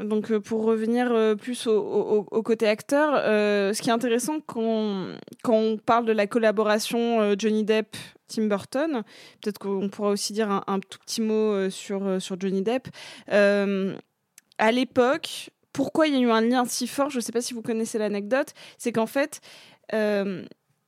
[0.00, 5.14] Donc, euh, pour revenir euh, plus au, côté acteur, euh, ce qui est intéressant quand,
[5.48, 7.96] on- parle de la collaboration Johnny Depp.
[8.30, 9.04] Tim Burton,
[9.40, 12.88] peut-être qu'on pourra aussi dire un, tout petit mot sur, Johnny Depp.
[13.28, 17.40] À l'époque, pourquoi il y a eu un lien si fort Je ne sais pas
[17.40, 18.52] si vous connaissez l'anecdote.
[18.76, 19.40] C'est qu'en fait,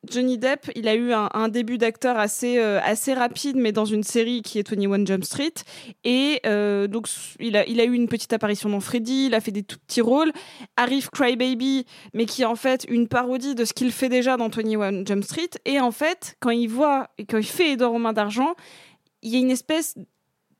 [0.08, 4.02] Johnny Depp, il a eu un, début d'acteur assez, euh, assez rapide, mais dans une
[4.02, 5.52] série qui est 21 Jump Street.
[6.04, 7.06] Et euh, donc,
[7.38, 9.78] il a, il a eu une petite apparition dans Freddy, il a fait des tout
[9.86, 10.32] petits rôles.
[10.76, 11.84] Arrive Cry Baby,
[12.14, 15.24] mais qui est en fait une parodie de ce qu'il fait déjà dans 21 Jump
[15.24, 15.50] Street.
[15.66, 18.54] Et en fait, quand il voit, quand il fait Edouard aux mains d'argent,
[19.22, 19.96] il y a une espèce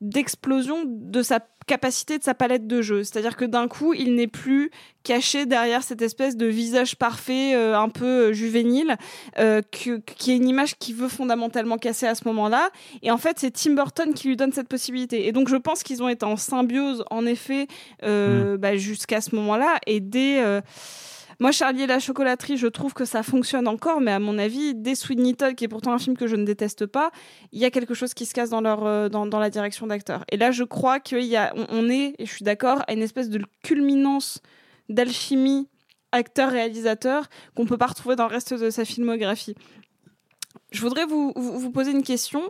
[0.01, 3.03] d'explosion de sa capacité de sa palette de jeu.
[3.03, 4.71] C'est-à-dire que d'un coup, il n'est plus
[5.03, 8.97] caché derrière cette espèce de visage parfait, euh, un peu euh, juvénile,
[9.37, 12.71] euh, que- qui est une image qui veut fondamentalement casser à ce moment-là.
[13.03, 15.27] Et en fait, c'est Tim Burton qui lui donne cette possibilité.
[15.27, 17.67] Et donc, je pense qu'ils ont été en symbiose, en effet,
[18.03, 19.77] euh, bah, jusqu'à ce moment-là.
[19.85, 20.41] Et dès...
[21.41, 24.75] moi, Charlie et la chocolaterie, je trouve que ça fonctionne encore, mais à mon avis,
[24.75, 27.09] dès Sweeney Todd, qui est pourtant un film que je ne déteste pas,
[27.51, 30.23] il y a quelque chose qui se casse dans leur euh, dans, la direction d'acteur.
[30.29, 33.41] Et là, je crois a, on, est, et je suis d'accord, à une espèce de
[33.63, 34.39] culminance
[34.87, 35.67] d'alchimie
[36.11, 39.55] acteur-réalisateur qu'on peut pas retrouver dans le reste de sa filmographie.
[40.71, 42.49] Je voudrais vous, vous, poser une question,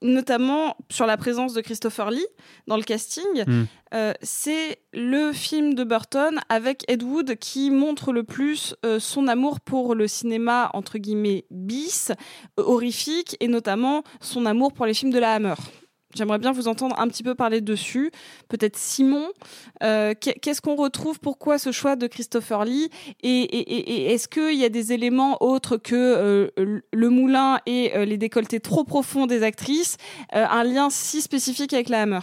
[0.00, 2.26] notamment sur la présence de Christopher Lee
[2.66, 3.44] dans le casting.
[3.46, 3.64] Hmm.
[3.94, 9.28] Euh, c'est le film de Burton avec Ed Wood qui montre le plus euh, son
[9.28, 12.10] amour pour le cinéma entre guillemets bis,
[12.58, 15.54] euh, horrifique, et notamment son amour pour les films de la Hammer.
[16.14, 18.10] J'aimerais bien vous entendre un petit peu parler dessus.
[18.48, 19.28] Peut-être Simon,
[19.82, 21.20] euh, qu'est- qu'est-ce qu'on retrouve?
[21.20, 22.88] Pourquoi ce choix de Christopher Lee?
[23.22, 28.16] Et, est-ce qu'il y a des éléments autres que euh, le moulin et euh, les
[28.16, 29.96] décolletés trop profonds des actrices
[30.32, 32.20] Un lien si spécifique avec la Hammer?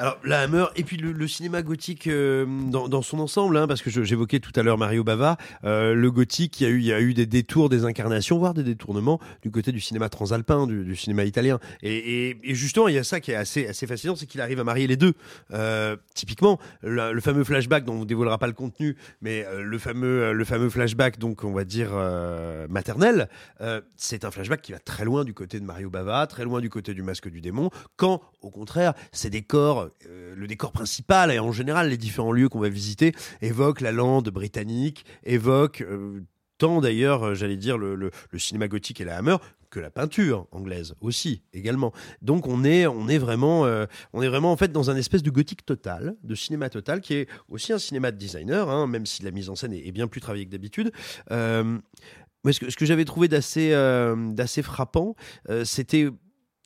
[0.00, 3.66] Alors, la Hammer, et puis le, le cinéma gothique euh, dans, dans son ensemble, hein,
[3.66, 6.78] parce que j'évoquais tout à l'heure Mario Bava, euh, le gothique, il y, a eu,
[6.78, 10.08] il y a eu des détours, des incarnations, voire des détournements du côté du cinéma
[10.08, 11.58] transalpin, du, du cinéma italien.
[11.82, 14.40] Et, et- et justement, il y a ça qui est assez, assez fascinant, c'est qu'il
[14.40, 15.12] arrive à marier les deux.
[15.52, 19.60] Euh, typiquement, le, le fameux flashback dont on ne dévoilera pas le contenu, mais euh,
[19.62, 23.28] le, fameux, euh, le fameux flashback, donc on va dire euh, maternel,
[23.96, 26.70] c'est un flashback qui va très loin du côté de Mario Bava, très loin du
[26.70, 31.38] côté du masque du démon, quand au contraire, ces décors, euh, le décor principal et
[31.38, 36.20] en général les différents lieux qu'on va visiter évoquent la lande britannique, évoquent euh,
[36.58, 39.36] tant d'ailleurs, euh, j'allais dire, le, cinéma gothique et la Hammer
[39.70, 41.92] que la peinture anglaise aussi également.
[42.22, 42.86] Donc on est
[43.18, 43.68] vraiment
[44.12, 47.14] on est vraiment en fait dans un espèce de gothique total, de cinéma total qui
[47.14, 50.08] est aussi un cinéma de designer, hein, même si la mise en scène est, bien
[50.08, 50.90] plus travaillée que d'habitude.
[51.30, 55.14] Moi, ce que, j'avais trouvé d'assez frappant,
[55.62, 56.08] c'était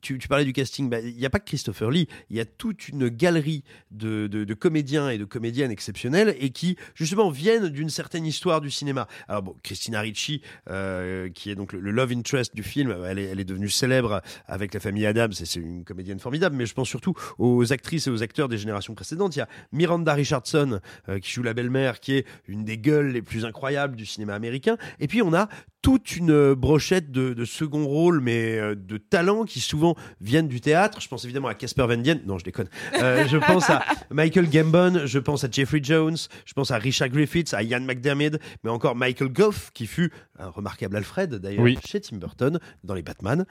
[0.05, 2.45] tu, parlais du casting, bah, il n'y a pas que Christopher Lee, il y a
[2.45, 8.25] toute une galerie de, comédiens et de comédiennes exceptionnels et qui justement viennent d'une certaine
[8.25, 9.07] histoire du cinéma.
[9.27, 13.25] Alors bon, Christina Ricci, euh, qui est donc le, love interest du film, elle est,
[13.25, 16.73] elle est devenue célèbre avec la famille Adams et c'est une comédienne formidable, mais je
[16.73, 19.35] pense surtout aux actrices et aux acteurs des générations précédentes.
[19.35, 23.11] Il y a Miranda Richardson euh, qui joue la belle-mère, qui est une des gueules
[23.11, 24.77] les plus incroyables du cinéma américain.
[24.99, 25.49] Et puis on a
[25.85, 30.47] toute une euh, brochette de, de second rôle, mais euh, de talents qui souvent viennent
[30.47, 30.99] du théâtre.
[30.99, 32.19] Je pense évidemment à Casper Van Dien.
[32.25, 32.69] Non, je déconne.
[32.99, 37.09] Euh, je pense à Michael Gambon, je pense à Jeffrey Jones, je pense à Richard
[37.09, 41.77] Griffiths, à Ian McDermott, mais encore Michael Goff, qui fut un remarquable Alfred, d'ailleurs, Oui.
[41.85, 43.45] chez Tim Burton, dans les Batman.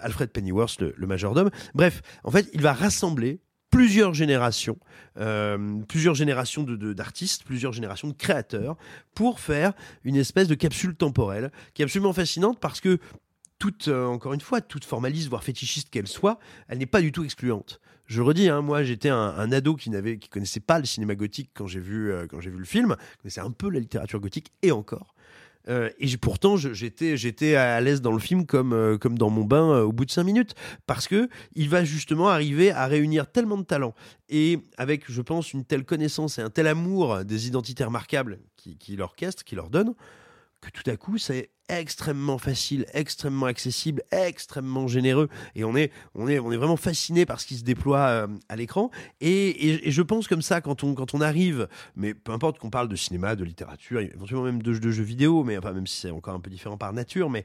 [0.00, 1.50] Alfred Pennyworth, le, le majordome.
[1.76, 3.38] Bref, en fait, il va rassembler
[3.80, 4.76] plusieurs générations,
[5.16, 8.76] euh, plusieurs générations de- de- d'artistes, plusieurs générations de créateurs,
[9.14, 9.72] pour faire
[10.04, 12.98] une espèce de capsule temporelle qui est absolument fascinante parce que
[13.58, 16.38] toute, euh, encore une fois, toute formaliste, voire fétichiste qu'elle soit,
[16.68, 17.80] elle n'est pas du tout excluante.
[18.04, 21.14] Je redis, hein, moi j'étais un, un ado qui n'avait, qui connaissait pas le cinéma
[21.14, 24.20] gothique quand j'ai vu, euh, quand j'ai vu le film, connaissait un peu la littérature
[24.20, 25.14] gothique et encore.
[25.68, 29.82] Euh, et pourtant, j'étais, à l'aise dans le film comme, euh, dans mon bain euh,
[29.82, 30.54] au bout de cinq minutes,
[30.86, 33.94] parce que il va justement arriver à réunir tellement de talents.
[34.28, 38.78] Et avec, je pense, une telle connaissance et un tel amour des identités remarquables qui,
[38.78, 39.94] qui l'orchestre, qui leur donne,
[40.60, 46.28] que tout à coup, c'est extrêmement facile, extrêmement accessible, extrêmement généreux, et on est, on
[46.28, 48.90] est, on est vraiment fasciné par ce qui se déploie euh, à l'écran.
[49.20, 52.88] Et, je pense comme ça quand on, quand on arrive, mais peu importe qu'on parle
[52.88, 56.10] de cinéma, de littérature, éventuellement même de, de jeux vidéo, mais enfin même si c'est
[56.10, 57.44] encore un peu différent par nature, mais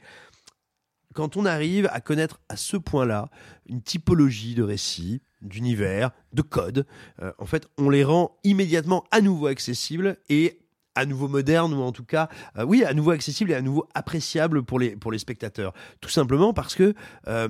[1.16, 3.30] quand on arrive à connaître à ce point-là
[3.68, 6.86] une typologie de récits, d'univers, de codes,
[7.22, 10.60] euh, en fait, on les rend immédiatement à nouveau accessibles et
[10.96, 13.88] à nouveau modernes ou en tout cas, euh, oui, à nouveau accessibles et à nouveau
[13.94, 15.74] appréciables pour les, pour les spectateurs.
[16.02, 16.94] Tout simplement parce que
[17.28, 17.48] euh,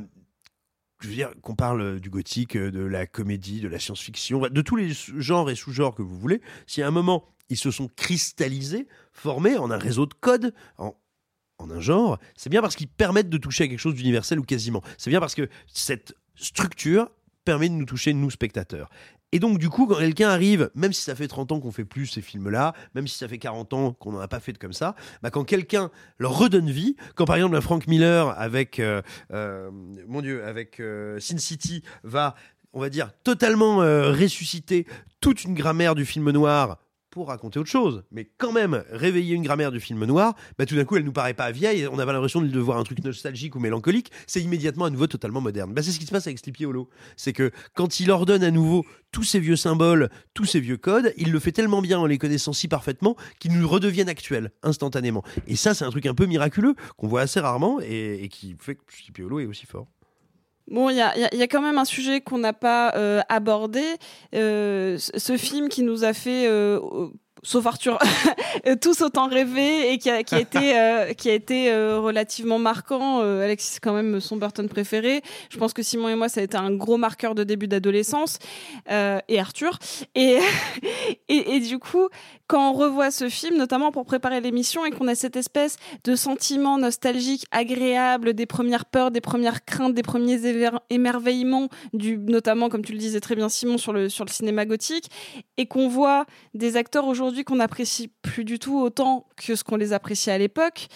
[1.02, 4.76] je veux dire qu'on parle du gothique, de la comédie, de la science-fiction, de tous
[4.76, 6.42] les genres et sous-genres que vous voulez.
[6.68, 10.96] Si à un moment ils se sont cristallisés, formés en un réseau de codes, en,
[11.60, 14.44] en un genre, c'est bien parce qu'ils permettent de toucher à quelque chose d'universel ou
[14.44, 14.82] quasiment.
[14.98, 17.10] C'est bien parce que cette structure
[17.44, 18.90] permet de nous toucher, nous, spectateurs.
[19.36, 21.84] Et donc, du coup, quand quelqu'un arrive, même si ça fait 30 ans qu'on fait
[21.84, 24.58] plus ces films-là, même si ça fait 40 ans qu'on n'en a pas fait de
[24.58, 29.02] comme ça, bah, quand quelqu'un leur redonne vie, quand par exemple Frank Miller avec, euh,
[29.34, 29.70] euh,
[30.08, 32.36] mon Dieu, avec euh, Sin City va,
[32.72, 34.88] on va dire, totalement ressusciter
[35.20, 36.78] toute une grammaire du film noir
[37.16, 40.76] pour raconter autre chose, mais quand même réveiller une grammaire du film noir, bah tout
[40.76, 43.56] d'un coup elle nous paraît pas vieille, on avait l'impression de voir un truc nostalgique
[43.56, 45.74] ou mélancolique, c'est immédiatement à nouveau totalement moderne.
[45.74, 48.52] Bah c'est ce qui se passe avec Sleepy Hollow, c'est que quand il ordonne à
[48.52, 52.06] nouveau tous ces vieux symboles, tous ces vieux codes, il le fait tellement bien en
[52.06, 55.24] les connaissant si parfaitement qu'ils nous redeviennent actuels instantanément.
[55.48, 58.58] Et ça c'est un truc un peu miraculeux qu'on voit assez rarement et, et qui
[58.60, 59.88] fait que Sleepy Hollow est aussi fort.
[60.68, 62.96] Bon, il y a, y, a, y a, quand même un sujet qu'on n'a pas
[62.96, 63.84] euh, abordé.
[64.34, 66.80] Euh, ce film qui nous a fait euh,
[67.46, 68.00] sauf Arthur,
[68.82, 72.60] tous autant rêvé et qui a, qui a été, euh, qui a été euh, relativement
[72.60, 73.22] marquant.
[73.22, 75.22] Euh, Alexis, c'est quand même son Burton préféré.
[75.50, 78.40] Je pense que Simon et moi, ça a été un gros marqueur de début d'adolescence.
[78.90, 79.78] et Arthur.
[80.16, 80.40] Et,
[81.30, 82.10] et, et, du coup,
[82.48, 86.16] quand on revoit ce film, notamment pour préparer l'émission, et qu'on a cette espèce de
[86.16, 90.40] sentiment nostalgique, agréable, des premières peurs, des premières craintes, des premiers
[90.90, 94.66] émerveillements, du, notamment, comme tu le disais très bien, Simon, sur le, sur le cinéma
[94.66, 95.10] gothique,
[95.58, 97.06] et qu'on voit des acteurs
[97.44, 100.88] qu'on apprécie plus du tout autant que ce qu'on les appréciait à l'époque.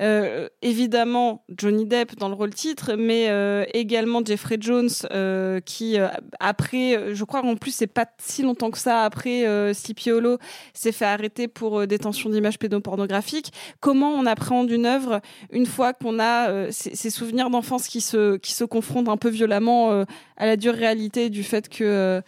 [0.00, 5.96] Euh, évidemment, Johnny Depp dans le rôle titre, mais euh, également Jeffrey Jones, euh, qui
[6.40, 10.38] après, je crois en plus c'est pas si longtemps que ça après Sleepy Hollow,
[10.74, 13.52] s'est fait arrêter pour détention d'images pédopornographiques.
[13.80, 18.36] Comment on appréhende une œuvre une fois qu'on a ces, ces, souvenirs d'enfance qui se
[18.36, 20.04] qui se confrontent un peu violemment
[20.36, 22.22] à la dure réalité du fait que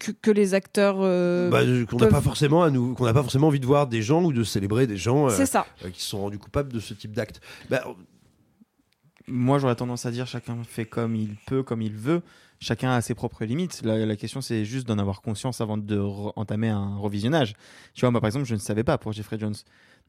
[0.00, 3.22] que, que, les acteurs euh, bah, qu'on n'a pas forcément à nous qu'on n'a pas
[3.22, 5.66] forcément envie de voir des gens ou de célébrer des gens euh, ça.
[5.84, 7.40] Euh, qui se sont rendus coupables de ce type d'acte.
[7.70, 7.84] Bah,
[9.26, 12.22] moi j'aurais tendance à dire chacun fait comme il peut comme il veut.
[12.60, 13.82] Chacun a ses propres limites.
[13.82, 15.98] La, la question c'est juste d'en avoir conscience avant de
[16.36, 17.54] entamer un revisionnage.
[17.94, 19.56] Tu vois moi par exemple je ne savais pas pour Jeffrey Jones.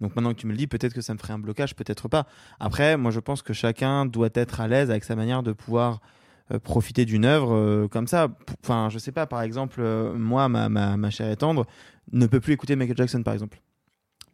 [0.01, 2.07] Donc maintenant que tu me le dis peut-être que ça me ferait un blocage peut-être
[2.07, 2.27] pas.
[2.59, 5.95] Après moi je pense que chacun doit être à l'aise avec sa manière de pouvoir
[5.95, 6.24] euh,
[6.63, 8.29] profiter d'une œuvre euh, comme ça.
[8.63, 11.65] Enfin, je sais pas, par exemple, euh, moi, ma, ma, ma chère et tendre
[12.11, 13.59] ne peut plus écouter Michael Jackson, par exemple.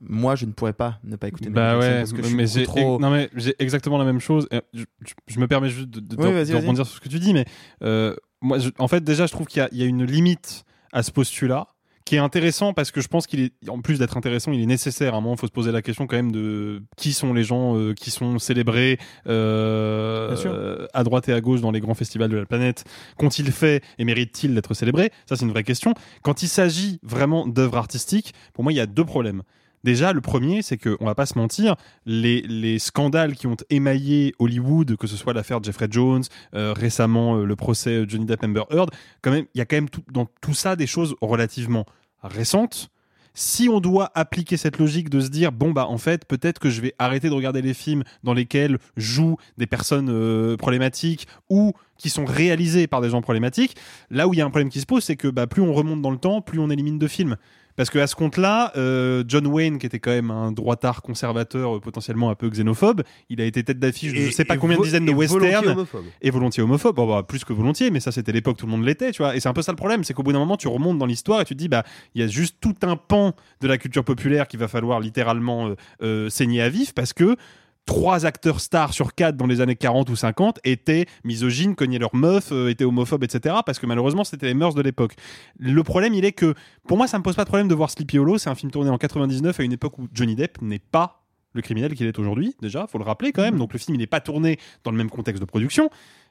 [0.01, 2.43] Moi, je ne pourrais pas ne pas écouter bah Michael ouais, Jackson parce que mais
[2.43, 2.99] je suis j'ai trop...
[2.99, 4.47] non mais j'ai exactement la même chose.
[4.73, 7.07] Je, je, je, me permets juste de, de, oui, de, de rebondir sur ce que
[7.07, 7.45] tu dis, mais
[7.83, 11.03] euh, moi, je, en fait, déjà, je trouve qu'il y, y, a une limite à
[11.03, 11.67] ce postulat
[12.05, 14.65] qui est intéressant parce que je pense qu'il est, en plus d'être intéressant, il est
[14.65, 15.13] nécessaire.
[15.13, 17.43] À un moment, il faut se poser la question quand même de qui sont les
[17.43, 22.29] gens euh, qui sont célébrés euh, à droite et à gauche dans les grands festivals
[22.29, 22.85] de la planète.
[23.17, 25.11] Qu'ont-ils fait et méritent-ils d'être célébrés?
[25.27, 25.93] Ça, c'est une vraie question.
[26.21, 29.43] Quand il s'agit vraiment d'œuvres artistiques, pour moi, il y a deux problèmes.
[29.83, 33.57] Déjà, le premier, c'est que, on va pas se mentir, les, les scandales qui ont
[33.69, 38.43] émaillé Hollywood, que ce soit l'affaire Jeffrey Jones, euh, récemment euh, le procès Johnny Depp
[38.43, 38.91] Amber Heard,
[39.21, 41.85] quand même, il y a quand même dans tout ça des choses relativement
[42.21, 42.89] récentes.
[43.33, 46.69] Si on doit appliquer cette logique de se dire bon bah en fait peut-être que
[46.69, 51.71] je vais arrêter de regarder les films dans lesquels jouent des personnes euh, problématiques ou
[51.97, 53.77] qui sont réalisés par des gens problématiques,
[54.09, 55.71] là où il y a un problème qui se pose, c'est que bah, plus on
[55.71, 57.37] remonte dans le temps, plus on élimine de films.
[57.75, 61.79] Parce qu'à ce compte-là, euh, John Wayne, qui était quand même un droitard conservateur, euh,
[61.79, 64.83] potentiellement un peu xénophobe, il a été tête d'affiche de je sais pas combien de
[64.83, 65.85] dizaines de westerns.
[66.21, 66.95] Et volontiers homophobe.
[66.95, 69.35] Bon, bah, plus que volontiers, mais ça c'était l'époque, tout le monde l'était, tu vois.
[69.35, 71.05] Et c'est un peu ça le problème, c'est qu'au bout d'un moment, tu remontes dans
[71.05, 71.83] l'histoire et tu te dis, bah,
[72.15, 75.73] il y a juste tout un pan de la culture populaire qu'il va falloir littéralement
[76.01, 77.35] euh, saigner à vif parce que
[77.85, 82.15] trois acteurs stars sur quatre dans les années 40 ou 50 étaient misogynes, cognaient leurs
[82.15, 83.55] meufs, euh, étaient homophobes, etc.
[83.65, 85.15] Parce que malheureusement, c'était les mœurs de l'époque.
[85.57, 86.53] Le problème, il est que,
[86.87, 88.37] pour moi, ça me pose pas de problème de voir Sleepy Hollow.
[88.37, 91.21] C'est un film tourné en 99 à une époque où Johnny Depp n'est pas
[91.53, 93.57] le criminel qu'il est aujourd'hui, déjà, faut le rappeler quand même.
[93.57, 95.89] Donc le film, il n'est pas tourné dans le même contexte de production.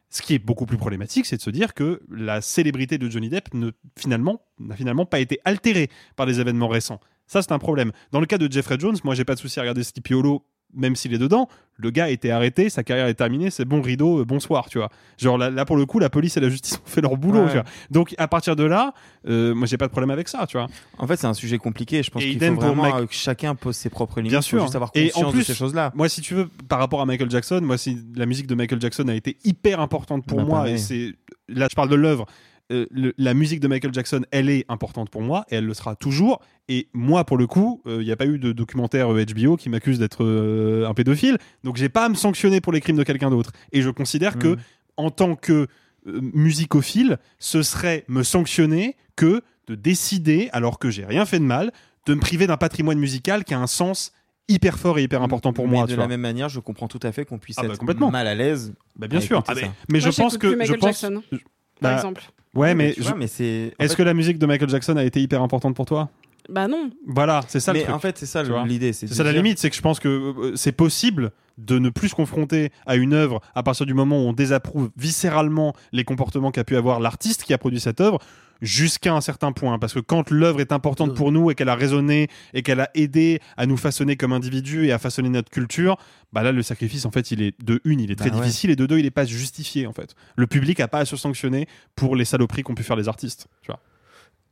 [0.09, 3.29] Ce qui est beaucoup plus problématique, c'est de se dire que la célébrité de Johnny
[3.29, 7.01] Depp ne, finalement, n'a finalement pas été altérée par les événements récents.
[7.27, 7.93] Ça, c'est un problème.
[8.11, 10.45] Dans le cas de Jeffrey Jones, moi, j'ai pas de souci à regarder Sleepy Hollow
[10.75, 13.81] même s'il est dedans, le gars a été arrêté, sa carrière est terminée, c'est bon
[13.81, 14.91] rideau, euh, bonsoir, tu vois.
[15.19, 17.41] Genre là, là, pour le coup, la police et la justice ont fait leur boulot,
[17.41, 17.47] Ouais.
[17.49, 17.65] tu vois.
[17.91, 18.93] Donc à partir de là,
[19.29, 20.67] euh, moi j'ai pas de problème avec ça, tu vois.
[20.99, 22.03] En fait, c'est un sujet compliqué.
[22.03, 24.31] Je pense qu'il faut vraiment que chacun pose ses propres limites.
[24.33, 24.63] Bien faut sûr.
[24.63, 25.91] juste avoir Et conscience en plus, de ces choses-là.
[25.95, 28.81] Moi, si tu veux, par rapport à Michael Jackson, moi, si la musique de Michael
[28.81, 30.75] Jackson a été hyper importante pour Bah, moi, pareil.
[30.75, 31.15] et c'est
[31.49, 32.27] là, je parle de l'œuvre.
[32.71, 35.75] Euh, le- la musique de Michael Jackson, elle est importante pour moi et elle le
[35.75, 36.41] sera toujours.
[36.69, 39.69] Et moi, pour le coup, il n'y a pas eu de documentaire euh, HBO qui
[39.69, 43.03] m'accuse d'être euh, un pédophile, donc j'ai pas à me sanctionner pour les crimes de
[43.03, 43.53] quelqu'un d'autre.
[43.73, 44.57] Et je considère que, Mhm.
[44.97, 45.67] en tant que
[46.07, 51.45] euh, musicophile, ce serait me sanctionner que de décider, alors que j'ai rien fait de
[51.45, 51.73] mal,
[52.07, 54.13] de me priver d'un patrimoine musical qui a un sens
[54.49, 55.83] hyper fort et hyper important pour Mais moi.
[55.85, 56.09] de tu la vois.
[56.09, 58.11] même manière, je comprends tout à fait qu'on puisse Ah bah, être complètement.
[58.11, 58.73] mal à l'aise.
[58.97, 59.45] Bah, bien sûr.
[59.47, 59.53] Ah.
[59.55, 61.01] Mais Moi, je pense que je pense.
[61.03, 61.45] Jackson, je- par
[61.83, 62.23] bah, exemple.
[62.55, 63.73] Ouais, mais, tu vois, mais c'est.
[63.79, 66.11] en est-ce fait- que la musique de Michael Jackson a été hyper importante pour toi?
[66.49, 66.91] Bah non.
[67.07, 67.95] Voilà, c'est ça le Mais truc.
[67.95, 68.93] en fait, c'est ça l'idée.
[68.93, 72.09] C'est ça la limite, c'est que je pense que euh, c'est possible de ne plus
[72.09, 76.51] se confronter à une œuvre à partir du moment où on désapprouve viscéralement les comportements
[76.51, 78.19] qu'a pu avoir l'artiste qui a produit cette œuvre
[78.61, 81.75] jusqu'à un certain point parce que quand l'œuvre est importante pour nous et qu'elle a
[81.75, 85.97] résonné et qu'elle a aidé à nous façonner comme individus et à façonner notre culture
[86.33, 88.43] bah là le sacrifice en fait il est de une il est très Bah ouais.
[88.43, 91.05] difficile et de deux il est pas justifié en fait le public a pas à
[91.05, 93.81] se sanctionner pour les saloperies qu'ont pu faire les artistes tu vois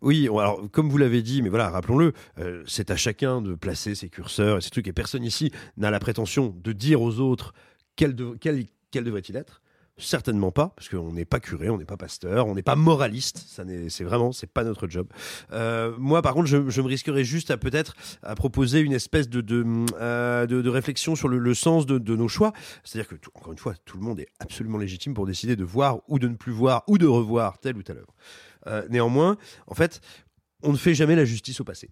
[0.00, 3.94] Oui, alors comme vous l'avez dit, mais voilà, rappelons-le, euh, c'est à chacun de placer
[3.96, 7.52] ses curseurs et ses trucs, et personne ici n'a la prétention de dire aux autres
[7.96, 9.60] quel, de- quel, quel devrait-il être.
[9.98, 13.38] Certainement pas, parce qu'on n'est pas curé, on n'est pas pasteur, on n'est pas moraliste.
[13.48, 15.08] Ça c'est vraiment, c'est pas notre job.
[15.52, 19.40] Euh, moi, par contre, je, me risquerais juste à peut-être à proposer une espèce de
[19.40, 19.64] de,
[20.00, 22.52] euh, de, réflexion sur le, sens de, nos choix.
[22.84, 25.98] C'est-à-dire que, encore une fois, tout le monde est absolument légitime pour décider de voir
[26.06, 28.14] ou de ne plus voir ou de revoir telle ou telle œuvre.
[28.68, 30.00] Euh, néanmoins, en fait,
[30.62, 31.90] on ne fait jamais la justice au passé.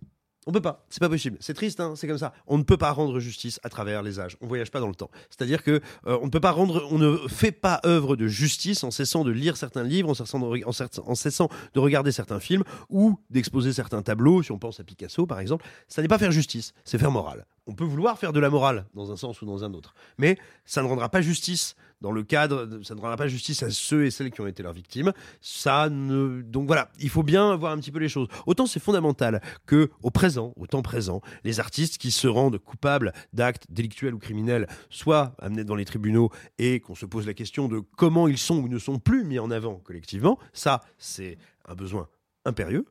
[0.49, 1.37] On peut pas, c'est pas possible.
[1.41, 2.33] C'est triste, hein, c'est comme ça.
[2.47, 4.37] On ne peut pas rendre justice à travers les âges.
[4.41, 5.11] On voyage pas dans le temps.
[5.29, 8.85] C'est-à-dire que euh, on ne peut pas rendre, on ne fait pas œuvre de justice
[8.85, 12.63] en cessant de lire certains livres, en cessant de, en cessant de regarder certains films
[12.89, 14.45] ou d'exposer certains tableaux.
[14.45, 17.45] Si on pense à Picasso, par exemple, ça n'est pas faire justice, c'est faire morale.
[17.67, 20.39] On peut vouloir faire de la morale dans un sens ou dans un autre, mais
[20.65, 24.05] ça ne rendra pas justice dans le cadre, ça ne rendra pas justice à ceux
[24.05, 25.13] et celles qui ont été leurs victimes.
[25.41, 28.29] Ça ne, donc voilà, il faut bien voir un petit peu les choses.
[28.47, 33.13] Autant c'est fondamental que au présent, au temps présent, les artistes qui se rendent coupables
[33.33, 37.69] d'actes délictuels ou criminels soient amenés dans les tribunaux et qu'on se pose la question
[37.69, 40.39] de comment ils sont ou ne sont plus mis en avant collectivement.
[40.53, 42.09] Ça, c'est un besoin
[42.45, 42.87] impérieux.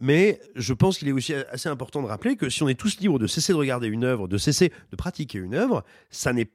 [0.00, 3.00] Mais je pense qu'il est aussi assez important de rappeler que si on est tous
[3.00, 6.48] libres de cesser de regarder une œuvre, de cesser de pratiquer une œuvre, ça n'est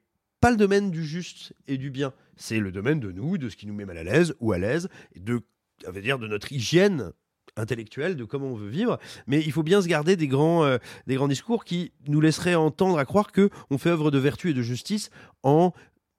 [0.43, 2.11] pas le domaine du juste et du bien.
[2.35, 4.57] C'est le domaine de nous, de ce qui nous met mal à l'aise ou à
[4.57, 5.39] l'aise, de,
[5.87, 7.13] veut dire de notre hygiène
[7.55, 8.99] intellectuelle, de comment on veut vivre.
[9.25, 12.55] Mais il faut bien se garder des grands, euh, des grands discours qui nous laisseraient
[12.55, 15.11] entendre à croire que on fait œuvre de vertu et de justice
[15.43, 15.71] en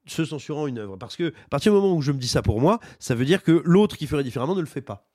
[0.07, 0.97] se censurant une œuvre.
[0.97, 3.27] Parce que à partir du moment où je me dis ça pour moi, ça veut
[3.27, 5.07] dire que l'autre qui ferait différemment ne le fait pas.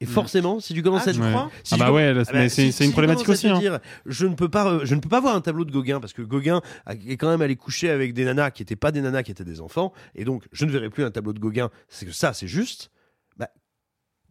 [0.00, 2.70] Et forcément, si tu commences Ah, à crois si Ah bah ouais, là, mais c'est-
[2.70, 3.58] si- une problématique aussi, te hein.
[3.58, 6.12] dire, je ne peux pas, je ne peux pas voir un tableau de Gauguin parce
[6.12, 9.00] que Gauguin a- est quand même allé coucher avec des nanas qui n'étaient pas des
[9.00, 11.70] nanas, qui étaient des enfants, et donc je ne verrai plus un tableau de Gauguin.
[11.88, 12.92] C'est que ça, c'est juste.
[13.38, 13.48] Bah,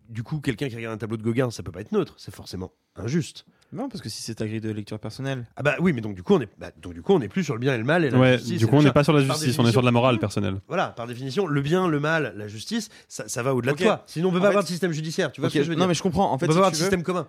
[0.07, 2.33] du coup, quelqu'un qui regarde un tableau de Gauguin, ça peut pas être neutre, c'est
[2.33, 3.45] forcément injuste.
[3.73, 5.45] Non, parce que si c'est ta grille de lecture personnelle.
[5.57, 7.27] Ah bah oui, mais donc du coup, on est, bah, donc du coup, on n'est
[7.27, 8.59] plus sur le bien et le mal et la Ouais, justice.
[8.59, 10.55] du coup, on n'est pas sur la justice, on est sur de la morale personnelle.
[10.67, 14.03] Voilà, par définition, le bien, le mal, la justice, ça, ça va au-delà de toi.
[14.05, 15.31] Sinon, on peut En pas fait- avoir de système judiciaire.
[15.31, 16.31] Tu vois ce que je veux dire Non, mais je comprends.
[16.31, 17.27] En fait, on peut si pas avoir de système commun.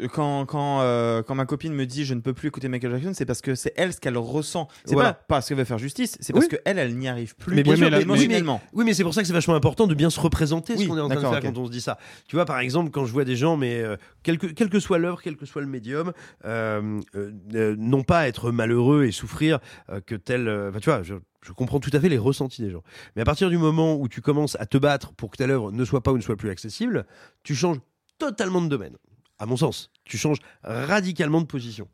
[0.00, 2.92] euh, Quand, quand, euh, quand ma copine me dit je ne peux plus écouter Michael
[2.92, 4.68] Jackson, c'est parce que c'est elle ce qu'elle ressent.
[4.84, 5.14] C'est Voilà.
[5.14, 6.58] pas parce qu'elle veut faire justice, c'est parce Oui.
[6.64, 7.54] qu'elle, elle n'y arrive plus.
[7.56, 8.60] Mais bien sûr, mais- oui, mais, émotionnellement.
[8.74, 10.96] oui, mais c'est pour ça que c'est vachement important de bien se représenter ce qu'on
[10.96, 11.96] est en train de d'accord, faire quand on se dit ça.
[12.28, 14.80] Tu vois, par exemple, quand je vois des gens, mais euh, quelle, que, quelle que
[14.80, 16.12] soit l'œuvre, quel que soit le médium,
[16.44, 19.58] euh, euh, euh, non pas être malheureux et souffrir
[20.06, 20.48] que tel.
[20.68, 21.14] enfin, tu vois, je,
[21.52, 22.82] comprends tout à fait les ressentis des gens.
[23.16, 25.72] Mais à partir du moment où tu commences à te battre pour que telle œuvre
[25.72, 27.06] ne soit pas ou ne soit plus accessible,
[27.42, 27.78] tu changes
[28.18, 28.96] totalement de domaine.
[29.38, 31.88] À mon sens, tu changes radicalement de position.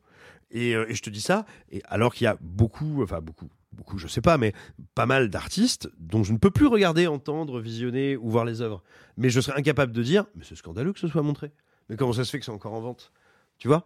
[0.51, 3.97] Et, et je te dis ça, et alors qu'il y a beaucoup, enfin beaucoup, beaucoup,
[3.97, 4.53] je sais pas, mais
[4.95, 8.83] pas mal d'artistes dont je ne peux plus regarder, entendre, visionner ou voir les œuvres.
[9.15, 11.51] Mais je serais incapable de dire, mais c'est scandaleux que ce soit montré.
[11.89, 13.13] Mais comment ça se fait que c'est encore en vente?
[13.59, 13.83] Tu vois?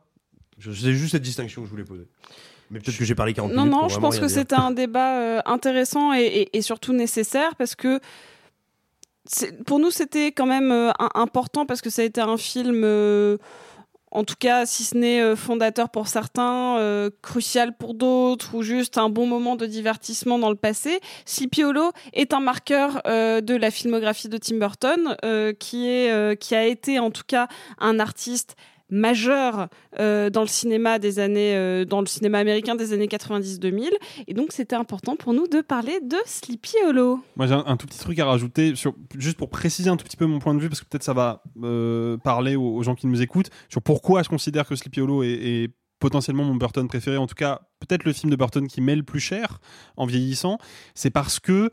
[0.60, 2.08] C'est juste cette distinction que je voulais poser.
[2.70, 3.72] Mais peut-être que j'ai parlé 40 Non, minutes.
[3.74, 7.56] non, pour je pense que c'était un débat euh, intéressant et, et- et surtout nécessaire
[7.56, 8.00] parce que
[9.66, 13.38] pour nous, c'était quand même euh, important parce que ça a été un film, euh,
[14.12, 16.78] en tout cas, si ce n'est fondateur pour certains,
[17.22, 21.00] crucial pour d'autres, ou juste un bon moment de divertissement dans le passé.
[21.26, 25.16] Sleepy Hollow est un marqueur de la filmographie de Tim Burton,
[25.60, 27.48] qui, est, qui a été en tout cas
[27.80, 28.58] un artiste
[28.92, 29.70] majeur
[30.00, 33.90] euh, dans le cinéma des années euh, dans le cinéma américain des années 90-2000
[34.28, 37.22] et donc c'était important pour nous de parler de Sleepy Hollow.
[37.36, 40.18] Moi, j'ai un, tout petit truc à rajouter, sur, juste pour préciser un tout petit
[40.18, 42.96] peu mon point de vue, parce que peut-être ça va euh, parler aux, aux gens
[42.96, 45.70] qui nous écoutent, sur pourquoi je considère que Sleepy Hollow est, est
[46.00, 49.04] potentiellement mon Burton préféré, en tout cas, peut-être le film de Burton qui m'est le
[49.04, 49.60] plus cher
[49.96, 50.58] en vieillissant.
[50.96, 51.70] C'est parce que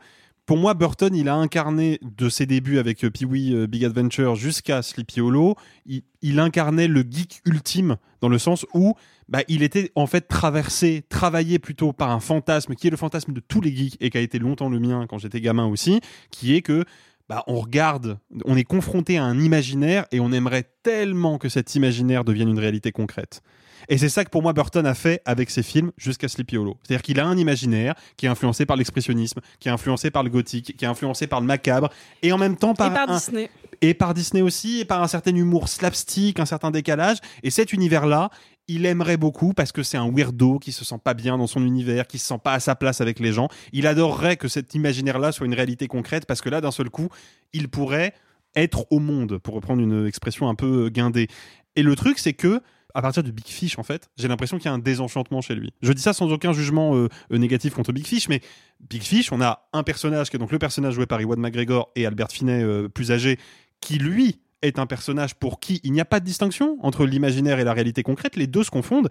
[0.49, 4.33] pour moi, Burton, il a incarné de ses débuts avec euh, Pee-wee euh, Big Adventure
[4.33, 5.53] jusqu'à Sleepy Hollow,
[5.85, 8.95] il, incarnait le geek ultime dans le sens où
[9.27, 13.31] bah, il était en fait traversé, travaillé plutôt par un fantasme qui est le fantasme
[13.31, 16.01] de tous les geeks et qui a été longtemps le mien quand j'étais gamin aussi,
[16.31, 16.83] qui est que
[17.27, 21.75] bah, on regarde, on est confronté à un imaginaire et on aimerait tellement que cet
[21.75, 23.43] imaginaire devienne une réalité concrète.
[23.87, 26.77] Et c'est ça que pour moi Burton a fait avec ses films jusqu'à Sleepy Hollow.
[26.83, 30.29] C'est-à-dire qu'il a un imaginaire qui est influencé par l'expressionnisme, qui est influencé par le
[30.29, 31.89] gothique, qui est influencé par le macabre,
[32.21, 33.49] et en même temps par, Et par un- Disney.
[33.81, 37.17] et par Disney aussi, et par un certain humour slapstick, un certain décalage.
[37.43, 38.29] Et cet univers-là,
[38.67, 41.63] il aimerait beaucoup parce que c'est un weirdo qui se sent pas bien dans son
[41.65, 43.47] univers, qui se sent pas à sa place avec les gens.
[43.73, 47.09] Il adorerait que cet imaginaire-là soit une réalité concrète parce que là, d'un seul coup,
[47.53, 48.13] il pourrait
[48.55, 51.27] être au monde, pour reprendre une expression un peu guindée.
[51.75, 52.61] Et le truc, c'est que
[52.93, 55.55] à partir de Big Fish, en fait, j'ai l'impression qu'il y a un désenchantement chez
[55.55, 55.73] lui.
[55.81, 58.41] Je dis ça sans aucun jugement euh, euh, négatif contre Big Fish, mais
[58.89, 61.91] Big Fish, on a un personnage qui est donc le personnage joué par Ewan McGregor
[61.95, 63.37] et Albert Finney, euh, plus âgé,
[63.81, 67.59] qui lui est un personnage pour qui il n'y a pas de distinction entre l'imaginaire
[67.59, 68.35] et la réalité concrète.
[68.35, 69.09] Les deux se confondent.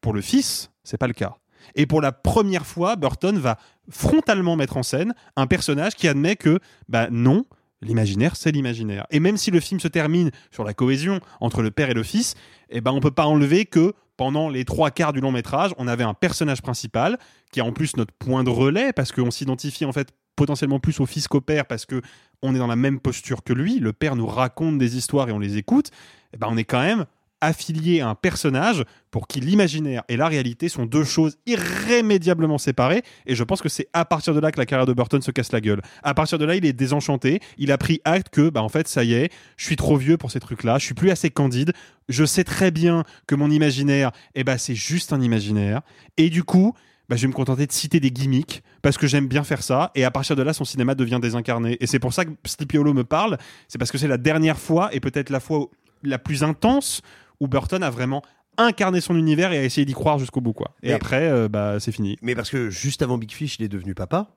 [0.00, 1.36] Pour le fils, c'est pas le cas.
[1.74, 3.58] Et pour la première fois, Burton va
[3.90, 7.44] frontalement mettre en scène un personnage qui admet que, bah non,
[7.82, 9.06] l'imaginaire, c'est l'imaginaire.
[9.10, 12.02] Et même si le film se termine sur la cohésion entre le père et le
[12.02, 12.34] fils,
[12.70, 15.86] eh ben on peut pas enlever que pendant les trois quarts du long métrage, on
[15.86, 17.18] avait un personnage principal
[17.52, 21.00] qui est en plus notre point de relais parce qu'on s'identifie en fait potentiellement plus
[21.00, 22.02] au fils qu'au père parce que
[22.42, 23.78] on est dans la même posture que lui.
[23.78, 25.90] Le père nous raconte des histoires et on les écoute.
[26.32, 27.06] Eh ben on est quand même
[27.40, 33.02] affilié à un personnage pour qui l'imaginaire et la réalité sont deux choses irrémédiablement séparées.
[33.26, 35.30] Et je pense que c'est à partir de là que la carrière de Burton se
[35.30, 35.80] casse la gueule.
[36.02, 37.40] À partir de là, il est désenchanté.
[37.56, 40.16] Il a pris acte que, bah, en fait, ça y est, je suis trop vieux
[40.16, 40.78] pour ces trucs-là.
[40.78, 41.72] Je suis plus assez candide.
[42.08, 45.82] Je sais très bien que mon imaginaire, eh ben, c'est juste un imaginaire.
[46.16, 46.74] Et du coup,
[47.08, 49.90] bah, je vais me contenter de citer des gimmicks parce que j'aime bien faire ça.
[49.94, 51.78] Et à partir de là, son cinéma devient désincarné.
[51.80, 53.38] Et c'est pour ça que Sleepy Hollow me parle.
[53.68, 55.68] C'est parce que c'est la dernière fois et peut-être la fois
[56.02, 57.02] la plus intense
[57.40, 58.22] où Burton a vraiment
[58.56, 60.52] incarné son univers et a essayé d'y croire jusqu'au bout.
[60.52, 60.74] Quoi.
[60.82, 62.16] Et Mais- après, euh, bah, c'est fini.
[62.22, 64.34] Mais parce que juste avant Big Fish, il est devenu papa.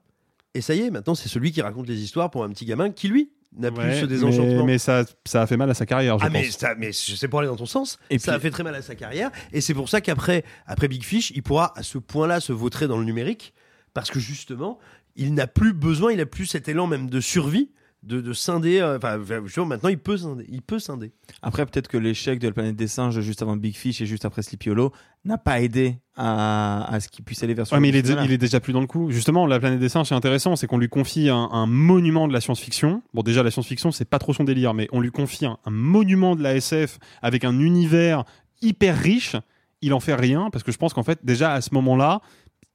[0.54, 2.92] Et ça y est, maintenant, c'est celui qui raconte les histoires pour un petit gamin
[2.92, 4.66] qui, lui, n'a plus ce désenchantement.
[4.66, 6.92] Mais, mais ça, ça a fait mal à sa carrière, je ah mais, ça, mais
[6.92, 8.96] sais pour aller dans ton sens, Et ça puis- a fait très mal à sa
[8.96, 12.54] carrière et c'est pour ça qu'après après Big Fish, il pourra à ce point-là se
[12.54, 13.54] vautrer dans le numérique
[13.94, 14.78] parce que justement,
[15.16, 17.72] il n'a plus besoin, il a plus cet élan même de survie
[18.04, 18.80] de, de scinder.
[18.80, 21.12] euh, Enfin, justement, maintenant il peut scinder, il peut scinder.
[21.42, 24.26] Après, peut-être que l'échec de la planète des singes juste avant Big Fish et juste
[24.26, 24.92] après Sleepy Hollow
[25.26, 28.08] n'a pas aidé à, à ce qu'il puisse aller vers ce Ouais, mais il est,
[28.26, 29.12] il est déjà plus dans le coup.
[29.12, 32.34] Justement, la planète des singes, c'est intéressant, c'est qu'on lui confie un, un monument de
[32.34, 33.04] la science-fiction.
[33.14, 35.72] Bon, déjà, la science-fiction, c'est pas trop son délire, mais on lui confie un, un
[35.72, 38.24] monument de la SF avec un univers
[38.62, 39.36] hyper riche.
[39.84, 42.22] Il en fait rien parce que je pense qu'en fait, déjà à ce moment-là,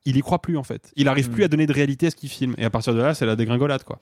[0.07, 0.91] il y croit plus en fait.
[0.97, 2.55] Il arrive plus à donner de réalité à ce qu'il filme.
[2.59, 3.99] Et à partir de là, c'est la dégringolade quoi.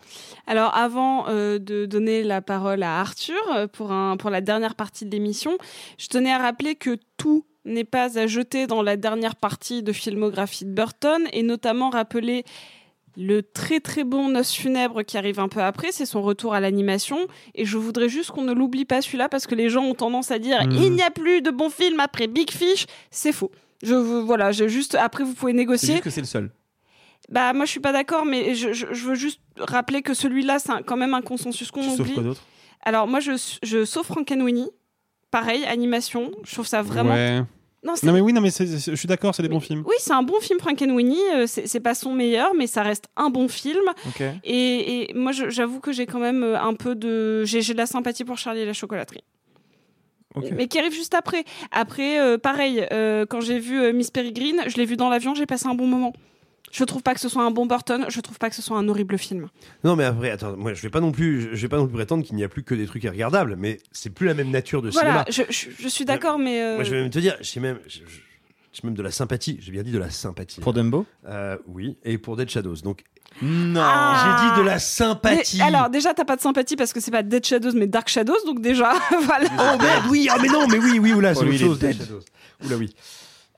[0.47, 4.75] Alors avant euh, de donner la parole à Arthur euh, pour, un, pour la dernière
[4.75, 5.57] partie de l'émission,
[5.99, 9.93] je tenais à rappeler que tout n'est pas à jeter dans la dernière partie de
[9.93, 12.45] filmographie de Burton et notamment rappeler
[13.17, 16.61] le très très bon Noce funèbre qui arrive un peu après, c'est son retour à
[16.61, 17.17] l'animation.
[17.55, 20.31] Et je voudrais juste qu'on ne l'oublie pas celui-là parce que les gens ont tendance
[20.31, 20.83] à dire Mhm.
[20.83, 22.87] il n'y a plus de bons films après Big Fish.
[23.11, 23.53] C'est faux.
[23.85, 25.93] Je voilà, je juste après vous pouvez négocier.
[25.95, 26.51] juste que c'est le seul.
[27.31, 30.59] Bah moi je suis pas d'accord, mais je, je- je veux juste rappeler que celui-là
[30.59, 32.15] c'est quand même un consensus qu'on oublie.
[32.15, 32.43] quoi d'autre?
[32.83, 33.33] Alors moi je,
[33.63, 34.69] je sauve Frankenweenie,
[35.31, 37.15] pareil animation, je trouve ça vraiment.
[37.15, 37.43] Ouais.
[37.83, 39.85] Non, Non mais oui, non mais je suis d'accord, c'est des bons films.
[39.87, 41.21] Oui, c'est un bon film Frankenweenie.
[41.35, 43.83] euh, c'est pas son meilleur, mais ça reste un bon film.
[44.43, 47.79] Et, et moi j'avoue que j'ai quand même euh, un peu de j'ai j'ai de
[47.79, 49.23] la sympathie pour Charlie et la chocolaterie.
[50.53, 51.45] Mais qui arrive juste après.
[51.71, 55.35] Après, euh, pareil, euh, quand j'ai vu euh, Miss Peregrine, je l'ai vu dans l'avion,
[55.35, 56.13] j'ai passé un bon moment.
[56.73, 58.77] Je trouve pas que ce soit un bon Burton, je trouve pas que ce soit
[58.77, 59.49] un horrible film.
[59.85, 61.95] Non mais après, attends, moi je vais pas non plus, je vais pas non plus
[61.95, 64.83] prétendre qu'il n'y a plus que des trucs irregardables, mais c'est plus la même nature
[64.83, 65.47] de Voilà, cinéma.
[65.51, 66.75] je, je- je suis d'accord, mais.
[66.75, 68.03] Moi je vais même te dire, j'ai même, j'ai
[68.75, 69.57] j'ai même de la sympathie.
[69.61, 70.61] J'ai bien dit de la sympathie.
[70.61, 72.77] Pour Dumbo Euh, Oui, et pour Dead Shadows.
[72.83, 73.05] Donc
[73.41, 73.81] Non.
[73.83, 74.41] Ah.
[74.45, 75.59] j'ai dit de la sympathie.
[75.59, 78.09] Mais- alors déjà t'as pas de sympathie parce que c'est pas Dead Shadows mais Dark
[78.09, 79.49] Shadows donc déjà voilà.
[79.59, 81.79] Oh merde, oui, ah mais non, mais oui, oui, oula, Oh, c'est il est chose.
[81.79, 81.97] Dead.
[81.97, 82.21] Shadows.
[82.67, 82.95] Oula, oui.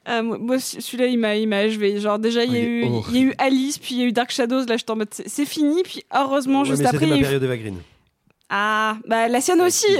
[0.08, 2.64] Euh, moi moi, celui-là il m'a il m'a achevé genre déjà il y a Oh,
[2.64, 4.90] eu il y a eu Alice puis il y a eu Dark Shadows là j'étais
[4.92, 7.16] en mode c'est c'est fini puis heureusement Ouais, juste mais après c'était il y ma
[7.16, 7.78] a eu période Eva Green.
[8.48, 9.88] ah bah la sienne aussi.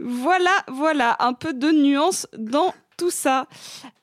[0.00, 3.46] voilà voilà un peu de nuance dans tout ça.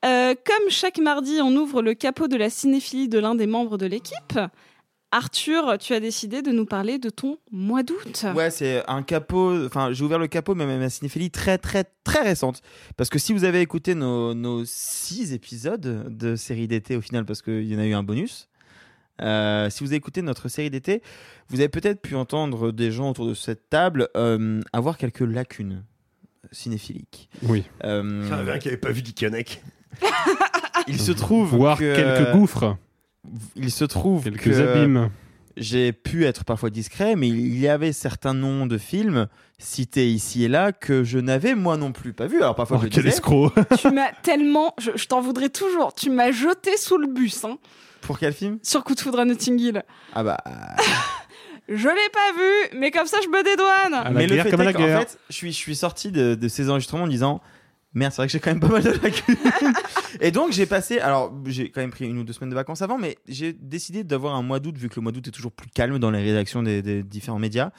[0.05, 3.77] Euh, comme chaque mardi, on ouvre le capot de la cinéphilie de l'un des membres
[3.77, 4.39] de l'équipe.
[5.11, 8.25] Arthur, tu as décidé de nous parler de ton mois d'août.
[8.35, 9.65] Ouais, c'est un capot.
[9.65, 12.61] Enfin, j'ai ouvert le capot, mais ma cinéphilie très, très, très récente.
[12.97, 17.23] Parce que si vous avez écouté nos, nos six épisodes de série d'été au final,
[17.23, 18.49] parce qu'il y en a eu un bonus,
[19.21, 21.01] euh, si vous avez écouté notre série d'été,
[21.49, 25.83] vous avez peut-être pu entendre des gens autour de cette table euh, avoir quelques lacunes
[26.51, 27.29] cinéphiliques.
[27.43, 27.63] Oui.
[27.83, 29.61] Euh, Il y en avait un qui avait pas vu Dickeneck.
[30.87, 32.77] il se trouve Voir que- quelques gouffres,
[33.55, 35.09] Il se trouve quelques que- abîmes.
[35.57, 39.27] j'ai pu être parfois discret, mais il y avait certains noms de films
[39.59, 42.37] cités ici et là que je n'avais moi non plus pas vu.
[42.37, 45.93] Alors parfois Oh, je quel disais, escroc tu m'as tellement, je, je t'en voudrais toujours.
[45.95, 47.57] Tu m'as jeté sous le bus hein,
[48.07, 48.57] pour quel film?
[48.63, 49.83] Sur Coup de foudre à Notting Hill.
[50.15, 50.37] Ah bah.
[51.69, 52.31] Je l'ai pas
[52.71, 53.91] vu, mais comme ça je me dédouane.
[54.05, 54.99] La mais le fait comme est la qu'en guerre.
[55.01, 57.41] fait, je suis, je suis sorti de, de ces enregistrements en disant
[57.93, 59.35] merde, c'est vrai que j'ai quand même pas mal de lacunes.
[60.21, 62.81] et donc j'ai passé, alors j'ai quand même pris une ou deux semaines de vacances
[62.81, 65.51] avant, mais j'ai décidé d'avoir un mois d'août vu que le mois d'août est toujours
[65.51, 67.71] plus calme dans les rédactions des, différents médias.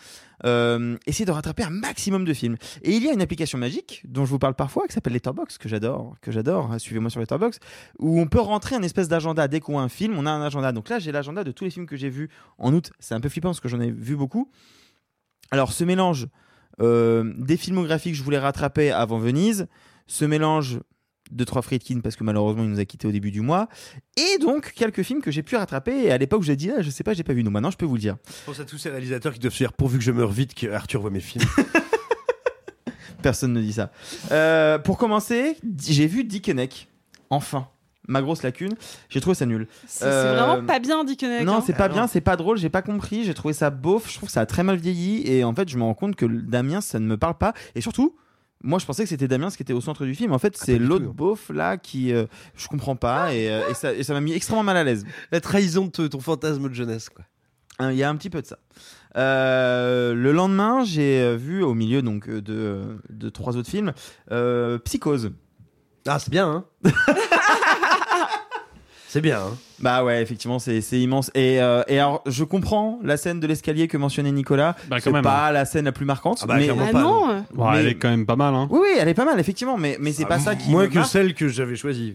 [0.45, 2.57] Euh, essayer de rattraper un maximum de films.
[2.83, 5.59] Et il y a une application magique dont je vous parle parfois qui s'appelle Letterboxd
[5.59, 6.71] que j'adore, que j'adore.
[6.71, 7.61] hein, Suivez-moi sur Letterboxd
[7.99, 10.43] où on peut rentrer un espèce d'agenda dès qu'on voit un film, on a un
[10.43, 10.71] agenda.
[10.71, 12.29] Donc là, j'ai l'agenda de tous les films que j'ai vus
[12.59, 12.93] en août.
[13.01, 14.49] C'est un peu flippant parce que j'en ai vu beaucoup.
[15.51, 16.29] Alors, ce mélange
[16.81, 19.67] euh, des filmographies que je voulais rattraper avant Venise,
[20.09, 20.81] ce mélange
[21.31, 23.69] de trois Friedkin parce que malheureusement il nous a quitté au début du mois,
[24.17, 26.05] et donc quelques films que j'ai pu rattraper.
[26.07, 27.43] Et à l'époque, j'ai dit, ah, je sais pas, j'ai pas vu.
[27.43, 28.17] Donc maintenant, je peux vous le dire.
[28.27, 30.55] Je pense à tous ces réalisateurs qui doivent se dire pourvu que je meure vite,
[30.55, 31.45] que Arthur voit mes films.
[33.23, 33.91] Personne ne dit ça.
[34.31, 35.57] Euh, pour commencer,
[35.87, 36.89] j'ai vu Dickeneck.
[37.31, 37.69] Enfin.
[38.07, 38.75] Ma grosse lacune.
[39.11, 39.69] J'ai trouvé ça nul.
[39.87, 41.45] C'est Euh, vraiment pas bien, Dickeneck.
[41.45, 41.63] Non, hein.
[41.67, 44.29] c'est pas bien, c'est pas drôle, j'ai pas compris, j'ai trouvé ça beauf, je trouve
[44.29, 46.81] que ça a très mal vieilli et en fait, je me rends compte que Damien,
[46.81, 48.17] ça ne me parle pas et surtout,
[48.63, 50.33] moi je pensais que c'était Damien qui était au centre du film.
[50.33, 53.69] En fait, c'est Ah, du l'autre beauf là qui euh, je comprends pas et, euh,
[53.71, 55.05] et ça et ça m'a mis extrêmement mal à l'aise.
[55.33, 57.25] La trahison de ton fantasme de jeunesse, quoi.
[57.79, 58.59] Hein, Il y a un petit peu de ça.
[59.17, 63.93] Euh, le lendemain, j'ai euh, vu au milieu donc euh, de, de trois autres films
[64.33, 65.31] euh, Psychose.
[66.07, 66.65] Ah, c'est bien, hein
[69.19, 71.31] C'est bien, hein Bah ouais, effectivement, c'est immense.
[71.35, 74.77] Et, euh, et alors, je comprends la scène de l'escalier que mentionnait Nicolas.
[74.89, 76.39] Bah, c'est même, pas la scène la plus marquante.
[76.43, 76.69] Ah bah, mais...
[76.71, 78.55] Ah pas, non Bon, Mais- Elle est quand même pas mal.
[78.55, 78.69] Hein.
[78.71, 80.71] Oui, oui, elle est pas mal, effectivement, mais, mais c'est pas Ah, ça qui.
[80.71, 81.11] Moins me que marque.
[81.11, 82.15] celle que j'avais choisie.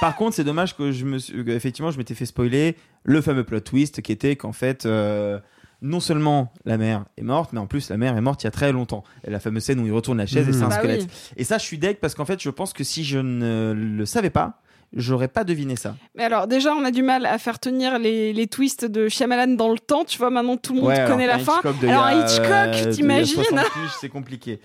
[0.00, 1.38] Par contre, c'est dommage que je me suis...
[1.50, 4.84] effectivement, je m'étais fait spoiler le fameux plot twist qui était qu'en fait.
[4.86, 5.38] euh,
[5.80, 8.48] Non seulement la mère est morte, mais en plus la mère est morte il y
[8.48, 9.02] a très longtemps.
[9.26, 10.54] Et la fameuse scène où il retourne la chaise et Mmh.
[10.54, 11.02] c'est un Bah squelette.
[11.02, 11.08] oui.
[11.38, 14.06] Et ça, je suis deg parce qu'en fait, je pense que si je ne le
[14.06, 14.60] savais pas,
[14.94, 15.96] j'aurais pas deviné ça.
[16.14, 19.54] Mais alors, déjà, on a du mal à faire tenir les, les twists de Shyamalan
[19.54, 20.04] dans le temps.
[20.04, 21.60] Tu vois, maintenant, tout le monde Ouais, alors connaît la fin.
[21.82, 24.60] Alors, un Hitchcock, euh, t'imagines 60 piges, C'est compliqué.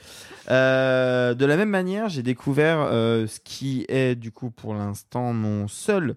[0.49, 5.33] Euh, de la même manière, j'ai découvert euh, ce qui est du coup pour l'instant
[5.33, 6.15] mon seul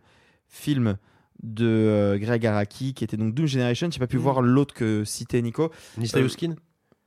[0.48, 0.96] film
[1.42, 3.88] de euh, Greg Araki, qui était donc Doom Generation.
[3.90, 5.70] J'ai pas pu voir l'autre que citait Nico.
[5.98, 6.54] Nista Euh, Yoskin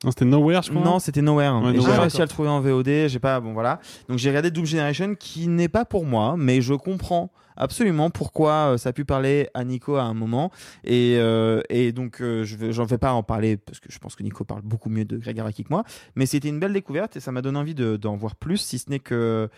[0.03, 0.81] Non, c'était Nowhere, je crois.
[0.83, 1.55] Non, c'était Nowhere.
[1.61, 1.95] Ouais, j'ai Nowhere.
[1.95, 3.07] pas réussi à le trouver en VOD.
[3.07, 3.79] J'ai pas, bon voilà.
[4.09, 8.73] Donc j'ai regardé Doom Generation, qui n'est pas pour moi, mais je comprends absolument pourquoi
[8.73, 10.51] euh, ça a pu parler à Nico à un moment.
[10.83, 14.15] Et, euh, et donc euh, je j'en vais pas en parler parce que je pense
[14.15, 15.83] que Nico parle beaucoup mieux de Greg Araki que moi.
[16.15, 18.79] Mais c'était une belle découverte et ça m'a donné envie de- d'en voir plus, si
[18.79, 19.49] ce n'est que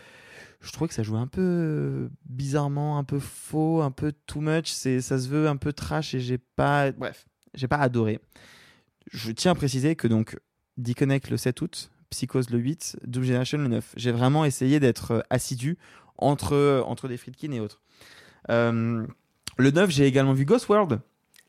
[0.62, 4.68] je trouvais que ça jouait un peu bizarrement, un peu faux, un peu too much.
[4.72, 8.20] C'est, ça se veut un peu trash et j'ai pas, bref, j'ai pas adoré.
[9.12, 10.38] Je tiens à préciser que donc
[10.78, 13.94] Disconnect le 7 août, Psychose le 8, Doom Generation le 9.
[13.98, 15.78] J'ai vraiment essayé d'être euh, assidu
[16.18, 17.82] entre, entre des Friedkin et autres.
[18.50, 19.06] Euh,
[19.58, 21.00] le 9, j'ai également vu Ghost World.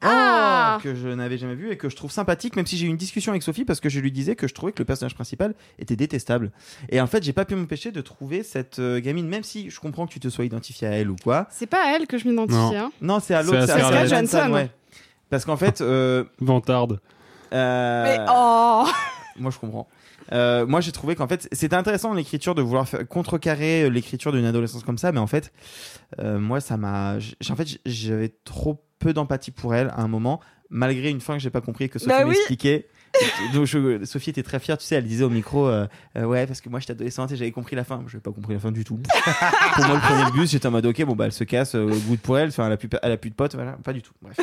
[0.03, 2.91] Ah que je n'avais jamais vu et que je trouve sympathique, même si j'ai eu
[2.91, 5.15] une discussion avec Sophie parce que je lui disais que je trouvais que le personnage
[5.15, 6.53] principal était détestable.
[6.91, 9.81] Et en fait, j'ai pas pu m'empêcher de trouver cette euh, gamine, même si je
[9.81, 11.47] comprends que tu te sois identifié à elle ou quoi.
[11.51, 12.59] C'est pas à elle que je m'identifie.
[12.59, 12.77] Non.
[12.77, 12.93] hein.
[13.01, 14.53] Non, c'est à C'est l'autre, à c'est à Scarlett Scarlett Johansson.
[14.53, 14.71] ouais.
[15.31, 17.01] Parce qu'en fait, euh, Vantarde.
[17.53, 18.87] Euh, Mais oh
[19.39, 19.89] moi je comprends.
[20.33, 24.33] Euh, moi j'ai trouvé qu'en fait c'était intéressant l'écriture de vouloir faire contrecarrer euh, l'écriture
[24.33, 25.53] d'une adolescence comme ça, mais en fait
[26.19, 27.17] euh, moi ça m'a,
[27.51, 30.41] en fait j'avais trop peu d'empathie pour elle à un moment,
[30.71, 32.31] malgré une fin que j'ai pas compris et que Sophie Bah oui.
[32.31, 32.89] m'expliquait.
[33.55, 35.87] Donc je- Sophie était très fière, tu sais, elle disait au micro, euh,
[36.17, 37.97] ouais parce que moi j'étais adolescente et j'avais compris la fin.
[37.97, 38.99] Moi, j'avais pas compris la fin du tout.
[39.75, 41.87] pour moi le premier bus j'étais en mode ok bon bah elle se casse, euh,
[42.09, 44.03] good pour elle, enfin elle a plus, elle a plus de potes, voilà, pas du
[44.03, 44.13] tout.
[44.21, 44.37] Bref.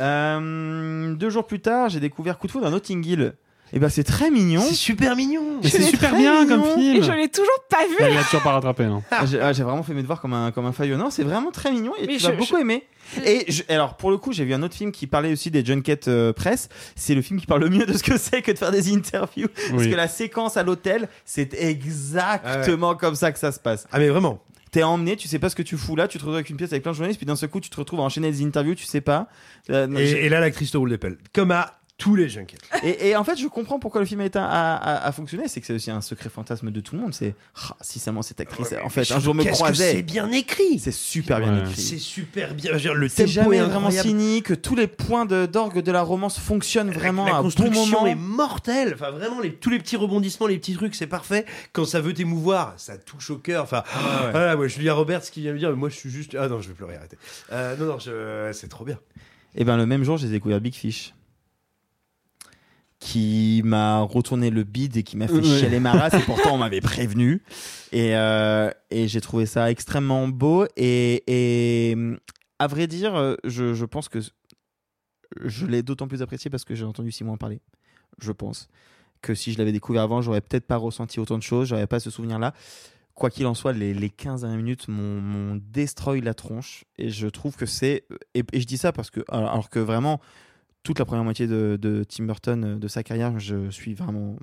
[0.00, 3.34] Euh, deux jours plus tard, j'ai découvert Coup de foudre à Notting Hill.
[3.72, 4.60] Et ben c'est très mignon.
[4.60, 6.62] C'est super mignon c'est super bien mignon.
[6.62, 7.02] comme Et film.
[7.02, 8.84] je l'ai toujours pas vu Elle l'a toujours pas rattrapé.
[8.84, 9.02] Hein.
[9.10, 10.96] Ah, J'ai ah, j'ai vraiment fait mes devoirs comme un, comme un faillot.
[10.96, 12.84] Non, c'est vraiment très mignon et Mais tu je- vas beaucoup je- aimer.
[13.24, 15.64] Et je- alors, pour le coup, j'ai vu un autre film qui parlait aussi des
[15.64, 16.68] junkets euh, presse.
[16.94, 18.94] C'est le film qui parle le mieux de ce que c'est que de faire des
[18.94, 19.48] interviews.
[19.70, 23.86] Parce que la séquence à l'hôtel, c'est exactement comme ça que ça se passe.
[23.90, 24.40] Ah, mais vraiment
[24.74, 26.56] T'es emmené, tu sais pas ce que tu fous là, tu te retrouves avec une
[26.56, 28.42] pièce avec plein de journalistes, puis d'un seul coup, tu te retrouves à enchaîner des
[28.44, 29.28] interviews, tu sais pas.
[29.70, 31.16] Euh, non, j'ai- et, et là, l'actrice te roule des pelles.
[31.32, 32.58] Comme à tous les junkets.
[32.82, 35.46] Et, et en fait, je comprends pourquoi le film a, été- a, a- a fonctionné.
[35.46, 37.14] C'est que c'est aussi un secret fantasme de tout le monde.
[37.14, 39.92] C'est Ah, si seulement cette actrice, en fait, un jour me croisait.
[39.92, 41.60] C'est bien écrit C'est super bien Ouais.
[41.70, 41.80] écrit.
[41.80, 42.70] C'est super bien.
[42.72, 44.60] Je veux dire, le C'est tempo jamais est vraiment cynique.
[44.60, 48.06] Tous les points d'orgue de, la romance fonctionnent vraiment la à bon construction moment.
[48.06, 48.92] est mortelle.
[48.94, 51.46] Enfin, vraiment, les, tous les petits rebondissements, les petits trucs, c'est parfait.
[51.72, 53.62] Quand ça veut t'émouvoir, ça touche au cœur.
[53.62, 54.30] Enfin, ouais.
[54.32, 56.36] voilà, moi, Julia Roberts qui vient me dire, moi, je suis juste.
[56.38, 57.16] Ah non, je vais pleurer, arrêtez.
[57.52, 58.98] Euh, non, non, je- c'est trop bien.
[59.54, 61.14] Et ben le même jour, j'ai découvert Big Fish.
[63.06, 66.14] Qui m'a retourné le bide et qui m'a fait chialer ma race.
[66.14, 67.42] Et pourtant, on m'avait prévenu.
[67.92, 70.64] Et, euh, et j'ai trouvé ça extrêmement beau.
[70.76, 71.96] Et, et
[72.58, 74.20] à vrai dire, je, je pense que
[75.42, 77.60] je l'ai d'autant plus apprécié parce que j'ai entendu Simon en parler.
[78.20, 78.68] Je pense
[79.20, 82.00] que si je l'avais découvert avant, j'aurais peut-être pas ressenti autant de choses, j'aurais pas
[82.00, 82.54] ce souvenir-là.
[83.14, 87.10] Quoi qu'il en soit, les, les 15 dernières minutes m'ont m'ont destroy la tronche et
[87.10, 88.06] je trouve que c'est.
[88.34, 90.20] Et, et je dis ça parce que, alors alors que vraiment,
[90.84, 94.36] toute la première moitié de, de Tim Burton, euh, de sa carrière, je suis vraiment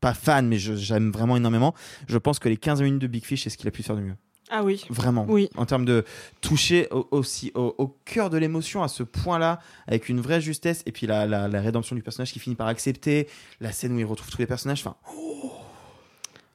[0.00, 1.74] pas fan, mais j'aime vraiment énormément.
[2.08, 3.96] Je pense que les 15 minutes de Big Fish, c'est ce qu'il a pu faire
[3.96, 4.14] de mieux.
[4.50, 4.84] Ah oui.
[4.90, 5.24] Vraiment.
[5.28, 5.48] Oui.
[5.56, 6.04] En termes de
[6.42, 10.82] toucher au, aussi au, au cœur de l'émotion à ce point-là, avec une vraie justesse,
[10.86, 13.26] et puis la, la, la rédemption du personnage qui finit par accepter,
[13.60, 14.80] la scène où il retrouve tous les personnages.
[14.86, 14.96] Enfin,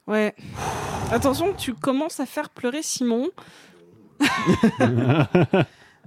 [0.06, 0.34] Ouais.
[1.12, 3.28] Attention, tu commences à faire pleurer Simon.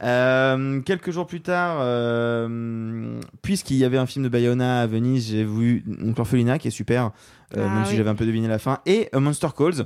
[0.04, 5.30] Euh, quelques jours plus tard, euh, puisqu'il y avait un film de Bayona à Venise,
[5.30, 7.12] j'ai vu donc l'orphelinat qui est super,
[7.56, 7.98] euh, Ah même si oui.
[7.98, 9.86] j'avais un peu deviné la fin, et euh, Monster Calls.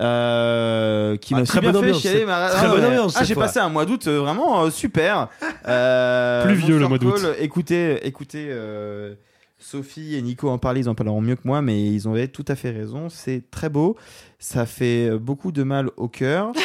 [0.00, 2.80] euh, qui Ah, m'a très bien bonne fait ambiance, chialer c'est- ma- très Ah bonne
[2.80, 2.86] ouais.
[2.88, 3.44] ambiance, Ah, cette j'ai fois.
[3.44, 5.28] passé un mois d'août euh, vraiment euh, super.
[5.68, 7.22] Euh, Pluvieux, le Monster mois d'août.
[7.22, 9.14] Call, Écoutez, écoutez euh,
[9.58, 12.44] Sophie et Nico en parler, ils en parleront mieux que moi, mais ils ont tout
[12.48, 13.08] à fait raison.
[13.10, 13.96] C'est très beau,
[14.38, 16.52] ça fait beaucoup de mal au cœur.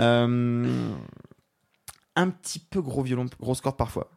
[0.00, 0.66] Euh,
[2.16, 4.08] un petit peu gros violon, gros score parfois.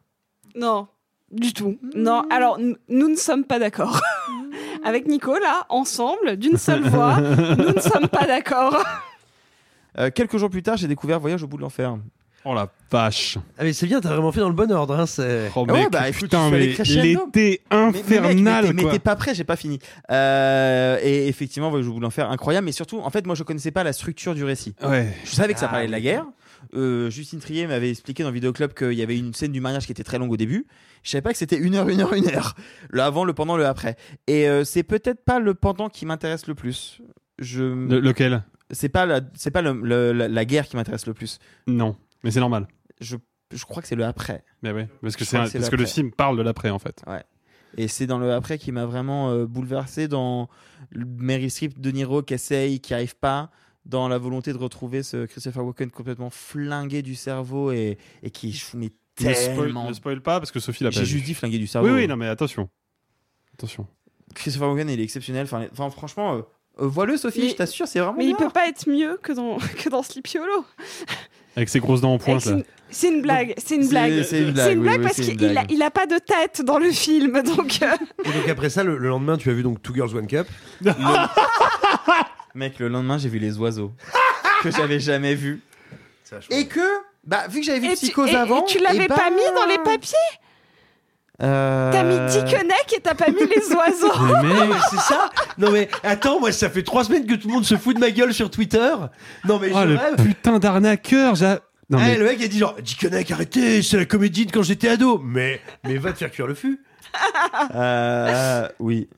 [0.54, 0.86] Non,
[1.30, 1.78] du tout.
[1.94, 4.00] Non, alors nous ne sommes pas d'accord.
[4.84, 8.76] Avec Nico, là, ensemble, d'une seule voix, nous ne sommes pas d'accord.
[9.98, 11.96] Euh, quelques jours plus tard, j'ai découvert Voyage au bout de l'enfer.
[12.44, 13.36] Oh la vache.
[13.58, 14.94] Ah mais c'est bien, t'as vraiment fait dans le bon ordre.
[14.98, 15.50] Hein, c'est...
[15.56, 16.58] Oh Ah ouais, mec, bah, écoute, putain, je mais
[17.02, 18.92] l'été Mais- mais mec, infernal mais t'es- mais quoi.
[18.92, 19.80] t'es pas prêt, j'ai pas fini.
[20.12, 22.64] Euh, et effectivement, Voyage au bout de l'enfer, incroyable.
[22.66, 24.74] Mais surtout, en fait, moi, je connaissais pas la structure du récit.
[24.84, 25.12] Ouais.
[25.24, 26.04] Je savais que ça Ah parlait de la oui.
[26.04, 26.24] guerre.
[26.74, 29.86] Euh, Justine Trier m'avait expliqué dans Vidéo Club qu'il y avait une scène du mariage
[29.86, 30.66] qui était très longue au début.
[31.02, 32.54] Je savais pas que c'était une heure, une heure, une heure.
[32.90, 33.96] Le avant, le pendant, le après.
[34.26, 37.00] Et euh, c'est peut-être pas le pendant qui m'intéresse le plus.
[37.38, 37.62] Je...
[37.62, 38.42] Le- lequel?
[38.70, 41.38] C'est pas la, c'est pas le- le- la, la guerre qui m'intéresse le plus.
[41.66, 42.68] Non, mais c'est normal.
[43.00, 43.16] Je,
[43.54, 44.44] je crois que c'est le après.
[44.62, 46.78] Mais ouais, parce que c'est un- que parce que le film parle de l'après en
[46.78, 47.02] fait.
[47.06, 47.22] Ouais.
[47.76, 50.48] Et c'est dans le après qui m'a vraiment euh, bouleversé dans
[50.90, 53.50] le Meryl Streep, De Niro qui essaye, qui arrive pas,
[53.84, 58.52] dans la volonté de retrouver ce Christopher Walken complètement flingué du cerveau et, et qui
[58.52, 59.88] je mais Ne spoil, tellement.
[59.88, 61.88] ne spoil pas parce que Sophie l'a pas J'ai juste dit flingué du cerveau.
[61.88, 62.68] Oui, oui, non, mais attention.
[63.54, 63.86] Attention.
[64.34, 65.44] Christopher Walken il est exceptionnel.
[65.44, 66.42] Enfin, les- enfin, franchement, euh,
[66.80, 68.46] euh, vois-le Sophie, Mais- je t'assure, c'est vraiment Mais il bien.
[68.46, 70.64] peut pas être mieux que dans, que dans Sleepy Hollow.
[71.56, 74.22] Avec ses grosses dents en pointe une- C'est une blague, c'est une blague.
[74.22, 75.70] c'est une blague, oui, parce qu'il a, blague.
[75.72, 77.80] il a pas de tête dans le film, donc.
[77.82, 80.26] euh, Et donc après ça, le, le lendemain, tu as vu donc Two Girls One
[80.28, 80.46] Cup.
[82.58, 83.92] Mec, le lendemain, j'ai vu les oiseaux
[84.64, 85.62] que j'avais jamais vus.
[86.50, 86.80] Et que,
[87.24, 89.30] bah, vu que j'avais vu Et tu, Psychose et- avant, et tu l'avais eh pas
[89.30, 90.18] ben, mis dans les papiers
[91.40, 95.70] euh, T'as mis Dickeneck et t'as pas mis les oiseaux Non, mais c'est ça Non
[95.70, 98.10] mais attends, moi ça fait trois semaines que tout le monde se fout de ma
[98.10, 98.90] gueule sur Twitter.
[99.46, 100.16] Non mais Oh je le rêve.
[100.16, 104.04] putain d'arnaqueur, j'a- Non Eh, mais Le mec a dit genre, Dickeneck, arrêtez, c'est la
[104.04, 105.18] comédie de quand j'étais ado.
[105.24, 106.82] Mais, mais va te faire cuire le fût.
[107.74, 109.08] Euh, oui.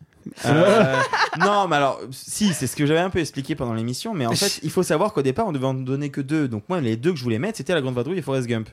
[0.47, 0.97] Euh,
[1.41, 4.35] non, mais alors, si, c'est ce que j'avais un peu expliqué pendant l'émission, mais en
[4.35, 6.49] fait, il faut savoir qu'au départ, on devait en donner que deux.
[6.49, 8.69] Donc, moi, les deux que je voulais mettre, c'était La Grande Vadrouille et Forrest Gump.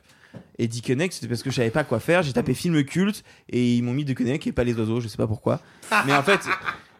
[0.58, 2.22] Et Dickeneck, c'était parce que je savais pas quoi faire.
[2.22, 5.16] J'ai tapé film culte et ils m'ont mis Dickeneck et pas les oiseaux, je sais
[5.16, 5.60] pas pourquoi.
[6.06, 6.40] Mais en fait,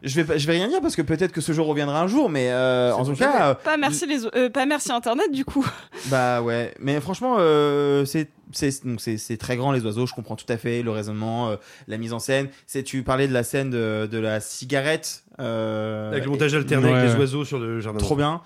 [0.03, 2.28] je vais, je vais rien dire parce que peut-être que ce jour reviendra un jour,
[2.30, 5.66] mais euh, en tout cas, euh, Pas merci, les, euh, pas merci Internet, du coup.
[6.07, 10.07] bah ouais, mais franchement, euh, c'est c'est donc c'est c'est très grand les oiseaux.
[10.07, 12.49] Je comprends tout à fait le raisonnement, euh, la mise en scène.
[12.66, 16.90] C'est tu parlais de la scène de, de la cigarette euh, Avec le montage alterné
[16.92, 17.99] Ouais, avec les oiseaux sur le jardin.
[17.99, 18.40] trop bien.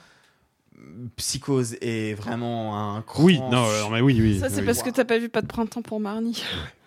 [1.16, 4.40] Psychose est vraiment un cran oui, non, euh, mais oui, oui.
[4.40, 4.66] Ça, c'est oui.
[4.66, 6.42] parce que t'as pas vu Pas de printemps pour Marnie.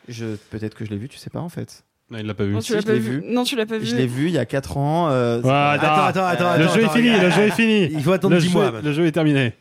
[0.07, 1.83] Je peut-être que je l'ai vu, tu sais pas en fait.
[2.11, 2.53] Non, il l'a pas vu.
[2.53, 3.23] Non, tu l'as pas vu.
[3.27, 3.85] Non, tu l'as pas vu.
[3.85, 5.09] Je l'ai vu il y a 4 ans.
[5.09, 7.23] euh, Ouais, attends, Attends, attends, attends, le attends, jeu est attends, fini, regarde.
[7.25, 7.83] le jeu est fini.
[7.91, 8.71] Il faut attendre le 10 jeu, mois.
[8.81, 9.53] Le jeu est terminé.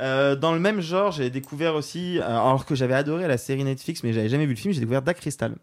[0.00, 3.62] Euh, dans le même genre, j'ai découvert aussi, euh, alors que j'avais adoré la série
[3.64, 5.54] Netflix, mais j'avais jamais vu le film, j'ai découvert Dark Crystal.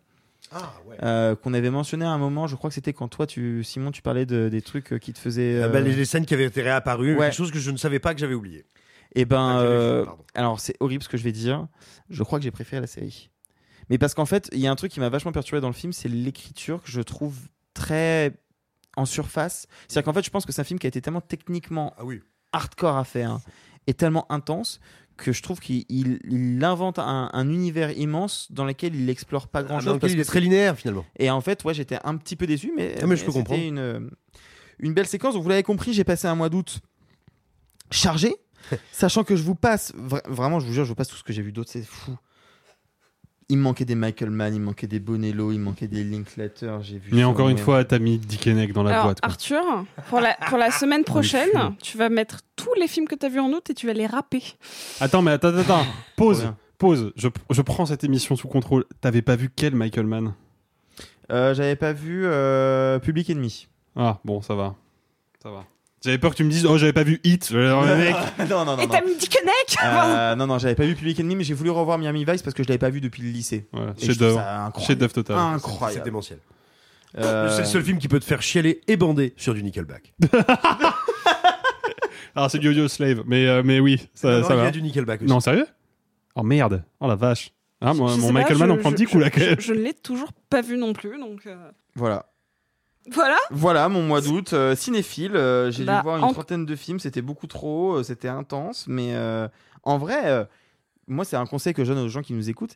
[0.53, 0.95] Ah ouais.
[1.03, 3.91] euh, qu'on avait mentionné à un moment, je crois que c'était quand toi, tu, Simon,
[3.91, 5.61] tu parlais de, des trucs euh, qui te faisaient.
[5.63, 7.26] Ah bah, euh, les, les scènes qui avaient été réapparues, Ouais.
[7.28, 8.65] quelque chose que je ne savais pas que j'avais oublié.
[9.15, 10.24] Eh ben, Ah, j'avais euh, fait, pardon.
[10.36, 11.67] alors c'est horrible ce que je vais dire.
[12.09, 13.30] Je crois que j'ai préféré la série.
[13.91, 15.73] Mais parce qu'en fait, il y a un truc qui m'a vachement perturbé dans le
[15.75, 17.37] film, c'est l'écriture que je trouve
[17.75, 18.33] très
[18.97, 19.67] en surface.
[19.87, 22.05] C'est-à-dire qu'en fait, je pense que c'est un film qui a été tellement techniquement Ah
[22.05, 22.21] oui.
[22.53, 23.39] hardcore à faire
[23.87, 24.79] et tellement intense
[25.17, 29.47] que je trouve qu'il il- il invente un, un univers immense dans lequel il explore
[29.49, 29.93] pas Ah, grand mais chose.
[29.93, 31.05] en plus, il est très linéaire finalement.
[31.19, 33.39] Et en fait, ouais, j'étais un petit peu déçu, mais, Ah, mais je peux c'était
[33.43, 33.61] comprendre.
[33.61, 34.09] Une,
[34.79, 35.35] une belle séquence.
[35.35, 36.79] Donc, vous l'avez compris, j'ai passé un mois d'août
[37.91, 38.33] chargé,
[38.91, 41.23] sachant que je vous passe, vra- vraiment, je vous jure, je vous passe tout ce
[41.23, 42.15] que j'ai vu d'autre, c'est fou.
[43.51, 46.77] Il manquait des Michael Mann, il manquait des Bonello, il manquait des Linklater.
[46.81, 47.09] J'ai vu.
[47.13, 49.19] Mais encore une fois, t'as mis Dick Henneck dans la Alors, boîte.
[49.19, 49.29] quoi.
[49.29, 49.61] Arthur,
[50.07, 51.49] pour la, pour la semaine prochaine,
[51.83, 53.93] tu vas mettre tous les films que tu as vus en août et tu vas
[53.93, 54.41] les rapper.
[55.01, 55.85] Attends, mais attends, attends, attends.
[56.15, 56.53] Pause.
[56.77, 57.11] Pause.
[57.17, 58.85] Je, je prends cette émission sous contrôle.
[59.01, 60.33] T'avais pas vu quel Michael Mann?
[61.31, 63.67] Euh, J'avais pas vu euh, Public Enemy.
[63.97, 64.75] Ah, bon, ça va.
[65.43, 65.65] Ça va.
[66.03, 67.51] J'avais peur que tu me dises, oh, j'avais pas vu Hit.
[67.51, 68.15] Mec.
[68.49, 68.77] non, non, non.
[68.79, 68.91] et non.
[68.93, 69.37] t'as mis Dick
[69.83, 72.55] Euh, non, non, j'avais pas vu Public Enemy, mais j'ai voulu revoir Miami Vice parce
[72.55, 73.67] que je l'avais pas vu depuis le lycée.
[73.71, 74.39] Voilà, Et je trouve chef-d'œuvre.
[74.39, 75.11] ça incroyable.
[75.13, 75.59] Total.
[75.93, 76.39] C'est démentiel.
[77.17, 80.13] Euh, C'est le seul film qui peut te faire chialer et bander sur du Nickelback.
[82.35, 83.23] Alors, c'est du Audio Slave.
[83.25, 84.67] Mais, euh, mais oui, ça, Non, ça il y va.
[84.67, 85.29] a du Nickelback aussi.
[85.29, 85.67] Non, sérieux?
[86.35, 86.83] Oh merde.
[86.99, 87.51] Oh la vache.
[87.81, 89.29] Ah, moi, Je mon Michael Mann je- en prend je- 10 coups là.
[89.35, 91.55] je, je, je ne l'ai toujours pas vu non plus, donc euh,
[91.95, 92.25] Voilà.
[93.11, 93.37] Voilà.
[93.49, 94.53] Voilà mon mois d'août.
[94.53, 97.95] euh, cinéphile, euh, j'ai Bah, dû voir une en- trentaine de films, c'était beaucoup trop,
[97.97, 99.15] euh, c'était intense, mais
[99.83, 100.47] en vrai,
[101.07, 102.75] moi c'est un conseil que je donne aux gens qui nous écoutent.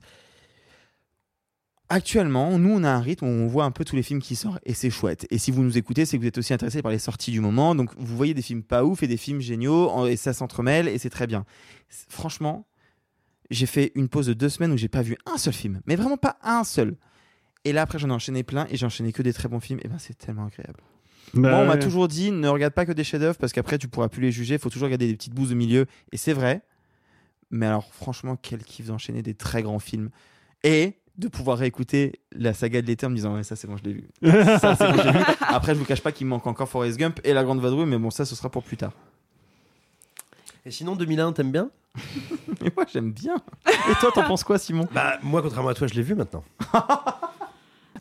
[1.87, 4.35] Actuellement, nous on a un rythme où on voit un peu tous les films qui
[4.35, 5.27] sortent et c'est chouette.
[5.29, 7.41] Et si vous nous écoutez, c'est que vous êtes aussi intéressé par les sorties du
[7.41, 7.75] moment.
[7.75, 10.97] Donc vous voyez des films pas ouf et des films géniaux et ça s'entremêle et
[10.97, 11.45] c'est très bien.
[12.09, 12.65] Franchement,
[13.51, 15.95] j'ai fait une pause de deux semaines où j'ai pas vu un seul film, mais
[15.95, 16.95] vraiment pas un seul.
[17.65, 19.79] Et là après j'en ai enchaîné plein et j'ai enchaîné que des très bons films.
[19.83, 20.79] Et ben c'est tellement agréable.
[21.33, 21.79] Bah, Moi, on m'a ouais.
[21.79, 24.53] toujours dit ne regarde pas que des chefs-d'œuvre parce qu'après tu pourras plus les juger.
[24.55, 25.85] Il faut toujours regarder des petites bouses au milieu.
[26.11, 26.61] Et c'est vrai.
[27.51, 30.09] Mais alors, franchement, quel kiff d'enchaîner des très grands films
[30.63, 33.77] et de pouvoir réécouter la saga de l'été en me disant ouais ça c'est bon
[33.77, 34.07] je l'ai vu.
[34.59, 35.25] ça c'est bon je l'ai vu.
[35.41, 37.85] Après je vous cache pas qu'il me manque encore Forrest Gump et La Grande Vadrouille
[37.85, 38.91] mais bon ça ce sera pour plus tard.
[40.65, 41.69] Et sinon, 2001, t'aimes bien?
[42.61, 43.35] Mais moi j'aime bien.
[43.67, 44.87] Et toi t'en penses quoi Simon?
[44.91, 46.43] Bah, moi, contrairement à toi, je l'ai vu maintenant.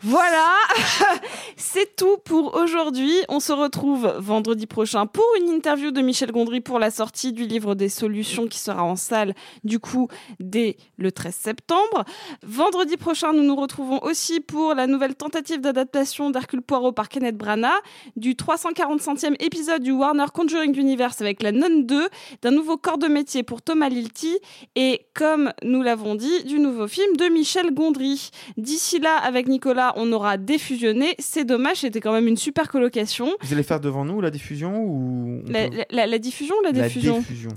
[0.06, 0.52] Voilà,
[1.56, 3.10] c'est tout pour aujourd'hui.
[3.30, 7.46] On se retrouve vendredi prochain pour une interview de Michel Gondry pour la sortie du
[7.46, 10.08] livre des solutions qui sera en salle du coup
[10.40, 12.04] dès le 13 septembre.
[12.42, 17.38] Vendredi prochain, nous nous retrouvons aussi pour la nouvelle tentative d'adaptation d'Hercule Poirot par Kenneth
[17.38, 17.72] Branagh,
[18.14, 22.08] du 345e épisode du Warner Conjuring Universe avec La Nonne 2,
[22.42, 24.38] d'un nouveau corps de métier pour Thomas Lilti
[24.76, 28.28] et, comme nous l'avons dit, du nouveau film de Michel Gondry.
[28.58, 31.14] D'ici là, avec Nicolas, on aura défusionné.
[31.18, 33.28] C'est dommage, c'était quand même une super colocation.
[33.42, 36.54] Vous allez faire devant nous la diffusion ou on La, peut- la- la- la diffusion
[36.60, 37.50] ou la, La diffusion diffusion.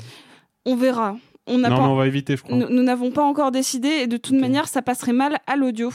[0.66, 1.18] On verra.
[1.50, 2.58] On n'a Non, pas- mais on va éviter, je crois.
[2.58, 5.92] Nous nous n'avons pas encore décidé et de toute manière, ça passerait mal à l'audio.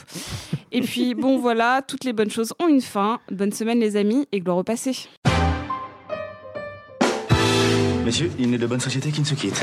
[0.73, 3.19] et puis, bon, voilà, toutes les bonnes choses ont une fin.
[3.31, 4.93] Bonne semaine, les amis, et gloire au passé.
[8.05, 9.63] Messieurs, il n'est de bonne société qui ne se quitte.